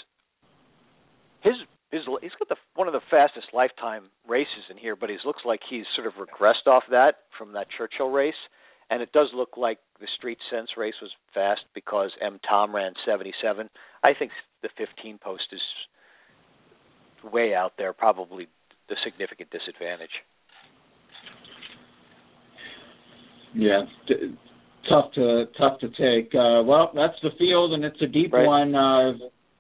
his 1.43 1.55
his 1.91 2.03
he's 2.23 2.33
got 2.39 2.49
the 2.49 2.57
one 2.75 2.89
of 2.89 2.93
the 2.93 3.01
fastest 3.11 3.49
lifetime 3.53 4.05
races 4.29 4.65
in 4.71 4.77
here, 4.77 4.97
but 4.97 5.11
he 5.11 5.17
looks 5.25 5.43
like 5.45 5.61
he's 5.69 5.85
sort 5.95 6.07
of 6.07 6.15
regressed 6.15 6.67
off 6.67 6.85
that 6.91 7.15
from 7.37 7.53
that 7.53 7.67
Churchill 7.77 8.11
race. 8.11 8.35
And 8.91 9.03
it 9.03 9.13
does 9.13 9.29
look 9.33 9.57
like 9.57 9.79
the 10.01 10.09
Street 10.17 10.39
Sense 10.51 10.71
race 10.77 10.95
was 11.01 11.13
fast 11.33 11.61
because 11.75 12.11
Mo 12.21 12.39
Tom 12.49 12.75
ran 12.75 12.93
77. 13.07 13.71
I 14.03 14.15
think 14.19 14.33
the 14.63 14.69
15 14.77 15.19
post 15.23 15.45
is 15.53 15.61
way 17.33 17.55
out 17.55 17.75
there, 17.79 17.93
probably 17.93 18.49
the 18.89 18.97
significant 19.05 19.51
disadvantage. 19.51 20.11
Yeah, 23.55 23.83
tough 24.89 25.13
to 25.15 25.45
tough 25.59 25.81
to 25.81 25.89
take. 25.89 26.35
Uh, 26.35 26.63
well, 26.63 26.91
that's 26.95 27.19
the 27.23 27.31
field, 27.39 27.73
and 27.73 27.85
it's 27.85 28.01
a 28.03 28.07
deep 28.07 28.33
right. 28.33 28.47
one. 28.47 28.75
Uh, 28.75 29.13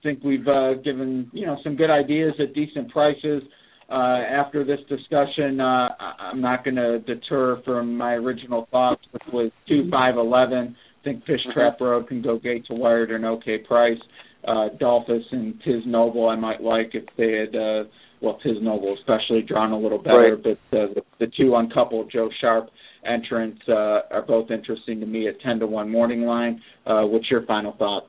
think 0.03 0.23
we've 0.25 0.47
uh, 0.47 0.75
given 0.85 1.31
you 1.33 1.47
know 1.47 1.57
some 1.63 1.77
good 1.77 1.91
ideas 1.91 2.35
at 2.39 2.55
decent 2.55 2.91
prices. 2.91 3.43
Uh, 3.91 4.23
after 4.23 4.65
this 4.65 4.79
discussion, 4.89 5.61
uh, 5.61 5.89
I'm 5.99 6.41
not 6.41 6.65
going 6.65 6.77
to 6.77 7.01
deter 7.01 7.61
from 7.65 7.97
my 7.97 8.13
original 8.13 8.69
thoughts, 8.71 9.03
which 9.11 9.23
was 9.33 9.51
two 9.69 9.89
five 9.91 10.17
eleven. 10.17 10.77
I 11.01 11.05
think 11.05 11.25
Fish 11.25 11.41
mm-hmm. 11.41 11.59
Trap 11.59 11.81
Road 11.81 12.07
can 12.07 12.23
go 12.23 12.39
gate 12.39 12.67
to 12.67 12.75
wire 12.75 13.05
at 13.05 13.11
an 13.11 13.25
okay 13.25 13.59
price. 13.59 13.99
Uh, 14.47 14.69
Dolphus 14.79 15.25
and 15.33 15.55
Tiz 15.65 15.83
Noble 15.87 16.29
I 16.29 16.37
might 16.37 16.63
like 16.63 16.93
if 16.95 17.05
they 17.19 17.33
had, 17.33 17.55
uh, 17.55 17.85
well, 18.23 18.39
Tiz 18.43 18.57
Noble 18.63 18.97
especially 18.99 19.43
drawn 19.43 19.73
a 19.73 19.79
little 19.79 19.99
better, 19.99 20.39
right. 20.43 20.57
but 20.71 20.79
uh, 20.79 20.87
the, 20.95 21.03
the 21.19 21.27
two 21.37 21.57
uncoupled 21.57 22.11
Joe 22.11 22.31
Sharp 22.41 22.71
entrants 23.07 23.61
uh, 23.69 24.01
are 24.11 24.25
both 24.27 24.51
interesting 24.51 25.01
to 25.01 25.07
me 25.07 25.29
at 25.29 25.41
10 25.41 25.61
to 25.61 25.67
1 25.67 25.91
morning 25.91 26.23
line. 26.23 26.61
Uh, 26.87 27.03
what's 27.03 27.31
your 27.31 27.45
final 27.47 27.75
thought? 27.79 28.05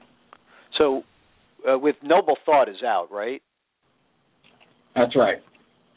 So 0.77 1.03
uh, 1.69 1.77
with 1.77 1.95
Noble 2.01 2.35
Thought 2.45 2.69
is 2.69 2.83
out, 2.85 3.11
right? 3.11 3.41
That's 4.95 5.15
right. 5.15 5.37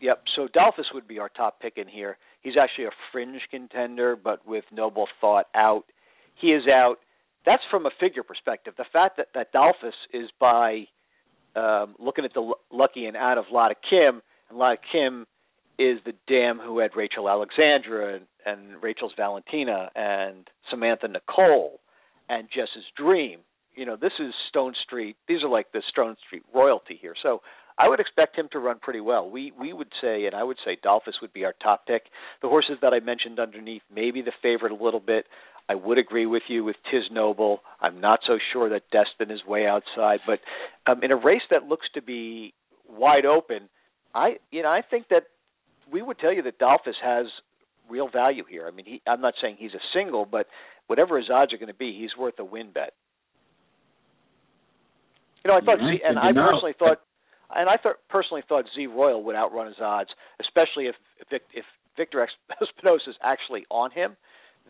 Yep. 0.00 0.22
So 0.36 0.48
Dolphus 0.52 0.86
would 0.92 1.08
be 1.08 1.18
our 1.18 1.30
top 1.30 1.60
pick 1.60 1.74
in 1.76 1.88
here. 1.88 2.18
He's 2.42 2.54
actually 2.60 2.84
a 2.84 2.90
fringe 3.10 3.40
contender, 3.50 4.16
but 4.16 4.46
with 4.46 4.64
Noble 4.72 5.06
Thought 5.20 5.46
out, 5.54 5.84
he 6.40 6.48
is 6.48 6.64
out. 6.68 6.96
That's 7.46 7.62
from 7.70 7.86
a 7.86 7.90
figure 8.00 8.22
perspective. 8.22 8.74
The 8.76 8.84
fact 8.92 9.16
that 9.16 9.28
that 9.34 9.52
Dolphus 9.52 9.94
is 10.12 10.28
by 10.38 10.84
um, 11.56 11.94
looking 11.98 12.24
at 12.24 12.34
the 12.34 12.52
lucky 12.70 13.06
and 13.06 13.16
out 13.16 13.38
of 13.38 13.44
Lotta 13.52 13.74
Kim, 13.88 14.20
and 14.50 14.58
Lotta 14.58 14.78
Kim 14.92 15.26
is 15.78 15.98
the 16.04 16.12
dam 16.28 16.58
who 16.58 16.78
had 16.78 16.90
Rachel 16.96 17.28
Alexandra, 17.28 18.16
and 18.16 18.26
and 18.46 18.82
Rachel's 18.82 19.12
Valentina 19.16 19.90
and 19.94 20.48
Samantha 20.70 21.08
Nicole 21.08 21.80
and 22.28 22.48
Jess's 22.54 22.84
Dream. 22.96 23.40
You 23.74 23.86
know, 23.86 23.96
this 23.96 24.12
is 24.20 24.32
Stone 24.48 24.74
Street. 24.84 25.16
These 25.26 25.42
are 25.42 25.48
like 25.48 25.72
the 25.72 25.82
Stone 25.90 26.16
Street 26.26 26.42
royalty 26.54 26.98
here. 27.00 27.14
So 27.22 27.42
I 27.76 27.88
would 27.88 27.98
expect 27.98 28.36
him 28.38 28.48
to 28.52 28.58
run 28.58 28.78
pretty 28.80 29.00
well. 29.00 29.28
We 29.28 29.52
we 29.58 29.72
would 29.72 29.88
say, 30.00 30.26
and 30.26 30.34
I 30.34 30.44
would 30.44 30.58
say 30.64 30.76
Dolphus 30.80 31.16
would 31.20 31.32
be 31.32 31.44
our 31.44 31.54
top 31.62 31.86
pick. 31.86 32.04
The 32.40 32.48
horses 32.48 32.76
that 32.82 32.92
I 32.92 33.00
mentioned 33.00 33.40
underneath, 33.40 33.82
maybe 33.92 34.22
the 34.22 34.32
favorite 34.42 34.72
a 34.72 34.82
little 34.82 35.00
bit. 35.00 35.26
I 35.68 35.74
would 35.74 35.98
agree 35.98 36.26
with 36.26 36.42
you 36.48 36.62
with 36.62 36.76
Tiz 36.90 37.04
Noble. 37.10 37.60
I'm 37.80 38.00
not 38.00 38.20
so 38.26 38.38
sure 38.52 38.68
that 38.68 38.82
Destin 38.92 39.34
is 39.34 39.44
way 39.46 39.66
outside, 39.66 40.20
but 40.26 40.40
um, 40.86 41.02
in 41.02 41.10
a 41.10 41.16
race 41.16 41.42
that 41.50 41.64
looks 41.64 41.86
to 41.94 42.02
be 42.02 42.52
wide 42.88 43.24
open, 43.24 43.68
I 44.14 44.36
you 44.52 44.62
know 44.62 44.68
I 44.68 44.82
think 44.88 45.08
that 45.08 45.24
we 45.90 46.00
would 46.00 46.18
tell 46.18 46.32
you 46.32 46.42
that 46.42 46.58
Dolphus 46.58 46.96
has 47.02 47.26
real 47.88 48.08
value 48.08 48.44
here. 48.48 48.66
I 48.66 48.70
mean, 48.70 48.86
he, 48.86 49.02
I'm 49.06 49.20
not 49.20 49.34
saying 49.40 49.56
he's 49.58 49.74
a 49.74 49.84
single, 49.94 50.26
but 50.26 50.46
whatever 50.86 51.18
his 51.18 51.30
odds 51.32 51.52
are 51.52 51.58
going 51.58 51.68
to 51.68 51.74
be, 51.74 51.96
he's 51.98 52.16
worth 52.18 52.34
a 52.38 52.44
win 52.44 52.70
bet. 52.72 52.92
You 55.44 55.50
know, 55.50 55.58
I 55.58 55.60
thought, 55.60 55.78
yeah, 55.80 56.08
and 56.08 56.18
I 56.18 56.32
personally 56.32 56.74
thought, 56.78 57.00
and 57.54 57.68
I 57.68 57.76
thought 57.76 57.96
personally 58.08 58.42
thought 58.48 58.64
Z 58.74 58.86
Royal 58.86 59.22
would 59.24 59.36
outrun 59.36 59.66
his 59.66 59.76
odds, 59.80 60.08
especially 60.40 60.86
if 60.86 60.94
if, 61.30 61.42
if 61.52 61.64
Victor 61.96 62.26
Espinoza 62.62 63.08
is 63.08 63.16
actually 63.22 63.66
on 63.70 63.90
him. 63.90 64.16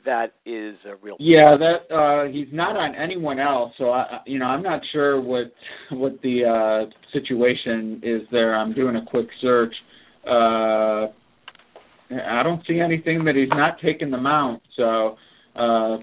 That 0.04 0.34
is 0.44 0.74
a 0.84 0.96
real. 1.00 1.16
Yeah, 1.20 1.56
that 1.56 1.94
uh 1.94 2.30
he's 2.30 2.48
not 2.52 2.76
on 2.76 2.94
anyone 2.96 3.38
else, 3.38 3.72
so 3.78 3.90
I, 3.90 4.18
you 4.26 4.38
know, 4.40 4.46
I'm 4.46 4.62
not 4.62 4.82
sure 4.92 5.20
what 5.20 5.52
what 5.92 6.20
the 6.22 6.44
uh 6.44 6.90
situation 7.12 8.00
is 8.02 8.22
there. 8.32 8.56
I'm 8.56 8.74
doing 8.74 8.96
a 8.96 9.04
quick 9.06 9.28
search. 9.40 9.72
Uh 10.28 11.06
I 12.10 12.42
don't 12.42 12.62
see 12.66 12.80
anything 12.80 13.24
that 13.24 13.34
he's 13.34 13.48
not 13.48 13.78
taking 13.82 14.10
the 14.10 14.18
mount. 14.18 14.62
So 14.76 15.16
uh, 15.56 15.98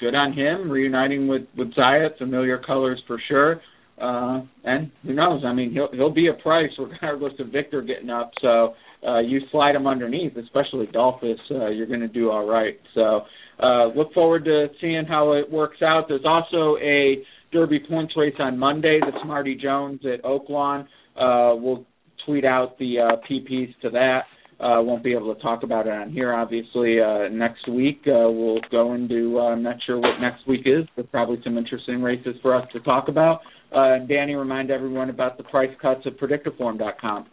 good 0.00 0.14
on 0.14 0.32
him 0.32 0.70
reuniting 0.70 1.28
with 1.28 1.42
with 1.56 1.74
Zayat, 1.74 2.18
familiar 2.18 2.58
colors 2.58 3.02
for 3.06 3.20
sure. 3.28 3.60
Uh, 4.00 4.42
and 4.64 4.90
who 5.04 5.12
knows? 5.12 5.42
I 5.46 5.52
mean, 5.52 5.72
he'll 5.72 5.88
he'll 5.92 6.12
be 6.12 6.28
a 6.28 6.42
price 6.42 6.70
regardless 6.78 7.34
of 7.38 7.48
Victor 7.48 7.82
getting 7.82 8.10
up. 8.10 8.32
So 8.40 8.74
uh, 9.06 9.20
you 9.20 9.40
slide 9.52 9.74
him 9.74 9.86
underneath, 9.86 10.36
especially 10.36 10.86
Dolphus, 10.92 11.38
uh, 11.50 11.68
you're 11.68 11.86
going 11.86 12.00
to 12.00 12.08
do 12.08 12.30
all 12.30 12.46
right. 12.46 12.78
So 12.94 13.22
uh, 13.62 13.86
look 13.88 14.12
forward 14.14 14.44
to 14.46 14.68
seeing 14.80 15.04
how 15.06 15.32
it 15.32 15.50
works 15.50 15.82
out. 15.82 16.06
There's 16.08 16.24
also 16.24 16.76
a 16.82 17.22
Derby 17.52 17.80
points 17.88 18.14
race 18.16 18.34
on 18.38 18.58
Monday. 18.58 18.98
The 19.00 19.12
Smarty 19.22 19.54
Jones 19.54 20.00
at 20.04 20.24
Oaklawn. 20.24 20.82
Uh, 21.16 21.54
we'll 21.54 21.86
tweet 22.26 22.44
out 22.44 22.78
the 22.78 22.96
uh, 22.98 23.16
PPs 23.30 23.74
to 23.82 23.90
that. 23.90 24.20
Uh, 24.60 24.80
won't 24.80 25.02
be 25.02 25.12
able 25.12 25.34
to 25.34 25.40
talk 25.42 25.62
about 25.62 25.86
it 25.86 25.92
on 25.92 26.10
here, 26.10 26.32
obviously. 26.32 27.00
Uh, 27.00 27.28
next 27.30 27.68
week, 27.68 28.00
uh, 28.06 28.30
we'll 28.30 28.60
go 28.70 28.94
into, 28.94 29.38
uh, 29.38 29.48
I'm 29.48 29.62
not 29.62 29.76
sure 29.84 29.98
what 29.98 30.20
next 30.20 30.46
week 30.46 30.62
is, 30.64 30.86
but 30.96 31.10
probably 31.10 31.40
some 31.42 31.58
interesting 31.58 32.00
races 32.00 32.36
for 32.40 32.54
us 32.54 32.66
to 32.72 32.80
talk 32.80 33.08
about. 33.08 33.40
Uh, 33.74 33.98
Danny, 34.08 34.34
remind 34.34 34.70
everyone 34.70 35.10
about 35.10 35.36
the 35.36 35.44
price 35.44 35.74
cuts 35.82 36.02
at 36.06 36.16
predicteform.com. 36.18 37.26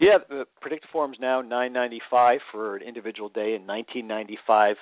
Yeah, 0.00 0.18
the 0.28 0.46
Predicteform 0.60 1.12
is 1.12 1.18
now 1.20 1.42
9.95 1.42 2.38
for 2.50 2.76
an 2.76 2.82
individual 2.82 3.28
day 3.28 3.54
and 3.54 3.68
19.95 3.68 4.74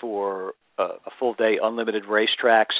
for 0.00 0.54
a, 0.78 0.82
a 0.82 1.10
full 1.20 1.34
day 1.34 1.58
unlimited 1.62 2.04
racetracks. 2.04 2.74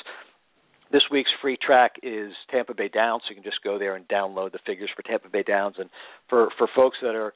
This 0.91 1.03
week's 1.11 1.31
free 1.41 1.57
track 1.57 1.93
is 2.03 2.33
Tampa 2.51 2.75
Bay 2.75 2.89
Downs, 2.89 3.23
so 3.25 3.31
you 3.31 3.37
can 3.37 3.45
just 3.45 3.63
go 3.63 3.79
there 3.79 3.95
and 3.95 4.07
download 4.09 4.53
the 4.53 4.59
figures 4.67 4.91
for 4.95 5.03
Tampa 5.03 5.29
Bay 5.29 5.43
Downs. 5.43 5.77
And 5.79 5.89
for 6.29 6.49
for 6.59 6.69
folks 6.75 6.97
that 7.03 7.15
are 7.15 7.33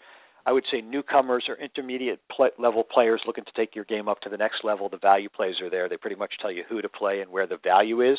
I 0.49 0.53
would 0.53 0.65
say 0.73 0.81
newcomers 0.81 1.45
or 1.47 1.57
intermediate 1.57 2.21
play, 2.35 2.49
level 2.59 2.83
players 2.83 3.21
looking 3.27 3.45
to 3.45 3.51
take 3.55 3.77
your 3.77 3.85
game 3.85 4.09
up 4.09 4.23
to 4.23 4.31
the 4.31 4.39
next 4.39 4.65
level. 4.65 4.89
The 4.89 4.97
value 4.97 5.29
plays 5.29 5.57
are 5.61 5.69
there. 5.69 5.91
They 5.91 5.99
pretty 5.99 6.17
much 6.17 6.33
tell 6.41 6.51
you 6.51 6.63
who 6.67 6.81
to 6.81 6.89
play 6.89 7.21
and 7.21 7.31
where 7.31 7.47
the 7.47 7.59
value 7.63 8.01
is, 8.01 8.17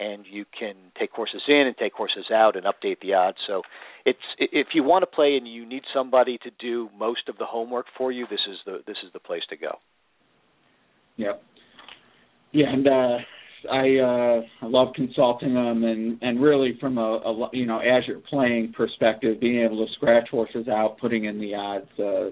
and 0.00 0.24
you 0.28 0.44
can 0.58 0.74
take 0.98 1.12
horses 1.12 1.42
in 1.46 1.68
and 1.68 1.76
take 1.76 1.92
horses 1.92 2.32
out 2.34 2.56
and 2.56 2.66
update 2.66 2.98
the 3.00 3.14
odds. 3.14 3.38
So 3.46 3.62
it's 4.04 4.18
if 4.38 4.68
you 4.74 4.82
want 4.82 5.02
to 5.02 5.06
play 5.06 5.36
and 5.36 5.46
you 5.46 5.64
need 5.64 5.84
somebody 5.94 6.36
to 6.38 6.50
do 6.58 6.90
most 6.98 7.28
of 7.28 7.38
the 7.38 7.46
homework 7.46 7.86
for 7.96 8.10
you, 8.10 8.26
this 8.28 8.40
is 8.50 8.58
the 8.66 8.82
this 8.84 8.96
is 9.06 9.12
the 9.12 9.20
place 9.20 9.42
to 9.50 9.56
go. 9.56 9.78
Yep. 11.16 11.40
Yeah, 12.50 12.72
and 12.72 12.88
uh, 12.88 13.18
I 13.70 13.96
uh, 13.96 14.40
I 14.62 14.66
love 14.66 14.88
consulting 14.94 15.54
them, 15.54 15.84
and 15.84 16.18
and 16.22 16.40
really 16.40 16.76
from 16.80 16.98
a, 16.98 17.00
a 17.00 17.48
you 17.52 17.66
know 17.66 17.78
as 17.78 18.04
you're 18.06 18.20
playing 18.20 18.72
perspective, 18.76 19.40
being 19.40 19.64
able 19.64 19.84
to 19.86 19.92
scratch 19.94 20.28
horses 20.30 20.68
out, 20.68 20.98
putting 21.00 21.24
in 21.24 21.38
the 21.38 21.54
odds, 21.54 21.88
uh, 21.98 22.30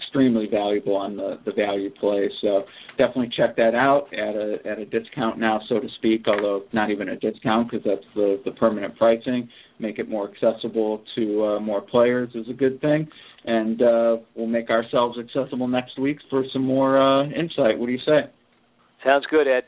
extremely 0.00 0.46
valuable 0.50 0.96
on 0.96 1.16
the 1.16 1.38
the 1.44 1.52
value 1.52 1.90
play. 2.00 2.28
So 2.40 2.64
definitely 2.96 3.30
check 3.36 3.56
that 3.56 3.74
out 3.74 4.06
at 4.12 4.36
a 4.36 4.58
at 4.64 4.78
a 4.78 4.84
discount 4.84 5.38
now, 5.38 5.60
so 5.68 5.80
to 5.80 5.88
speak. 5.98 6.26
Although 6.26 6.64
not 6.72 6.90
even 6.90 7.08
a 7.08 7.16
discount 7.16 7.70
because 7.70 7.84
that's 7.84 8.06
the 8.14 8.40
the 8.44 8.52
permanent 8.52 8.96
pricing. 8.96 9.48
Make 9.78 9.98
it 9.98 10.08
more 10.08 10.30
accessible 10.30 11.02
to 11.16 11.44
uh, 11.44 11.60
more 11.60 11.80
players 11.80 12.30
is 12.34 12.46
a 12.48 12.54
good 12.54 12.80
thing, 12.80 13.08
and 13.44 13.82
uh, 13.82 14.16
we'll 14.34 14.46
make 14.46 14.70
ourselves 14.70 15.18
accessible 15.18 15.68
next 15.68 15.98
week 15.98 16.18
for 16.30 16.44
some 16.52 16.62
more 16.62 17.00
uh, 17.00 17.24
insight. 17.26 17.78
What 17.78 17.86
do 17.86 17.92
you 17.92 18.00
say? 18.06 18.30
Sounds 19.04 19.24
good, 19.30 19.46
Ed. 19.46 19.64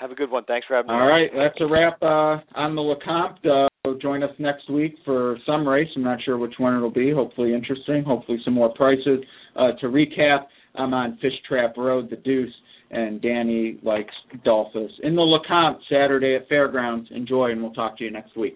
Have 0.00 0.10
a 0.10 0.14
good 0.14 0.30
one. 0.30 0.44
Thanks 0.44 0.66
for 0.66 0.76
having 0.76 0.88
me. 0.88 0.94
All 0.94 1.06
right, 1.06 1.28
that's 1.36 1.60
a 1.60 1.66
wrap 1.66 1.98
uh, 2.02 2.40
on 2.58 2.74
the 2.74 2.80
Lecomte. 2.80 3.68
Uh, 3.84 3.92
join 4.00 4.22
us 4.22 4.30
next 4.38 4.70
week 4.70 4.94
for 5.04 5.36
some 5.44 5.68
race. 5.68 5.88
I'm 5.94 6.02
not 6.02 6.20
sure 6.24 6.38
which 6.38 6.54
one 6.56 6.74
it'll 6.74 6.90
be. 6.90 7.12
Hopefully 7.12 7.52
interesting. 7.52 8.02
Hopefully 8.04 8.38
some 8.42 8.54
more 8.54 8.72
prices. 8.72 9.20
Uh, 9.54 9.72
to 9.80 9.88
recap, 9.88 10.46
I'm 10.74 10.94
on 10.94 11.18
Fish 11.20 11.34
Trap 11.46 11.76
Road, 11.76 12.08
the 12.08 12.16
Deuce, 12.16 12.52
and 12.90 13.20
Danny 13.20 13.78
likes 13.82 14.14
Dolphus. 14.42 14.90
In 15.02 15.14
the 15.14 15.20
Lecomte, 15.20 15.80
Saturday 15.90 16.34
at 16.34 16.48
Fairgrounds. 16.48 17.10
Enjoy, 17.14 17.50
and 17.50 17.62
we'll 17.62 17.74
talk 17.74 17.98
to 17.98 18.04
you 18.04 18.10
next 18.10 18.36
week. 18.38 18.54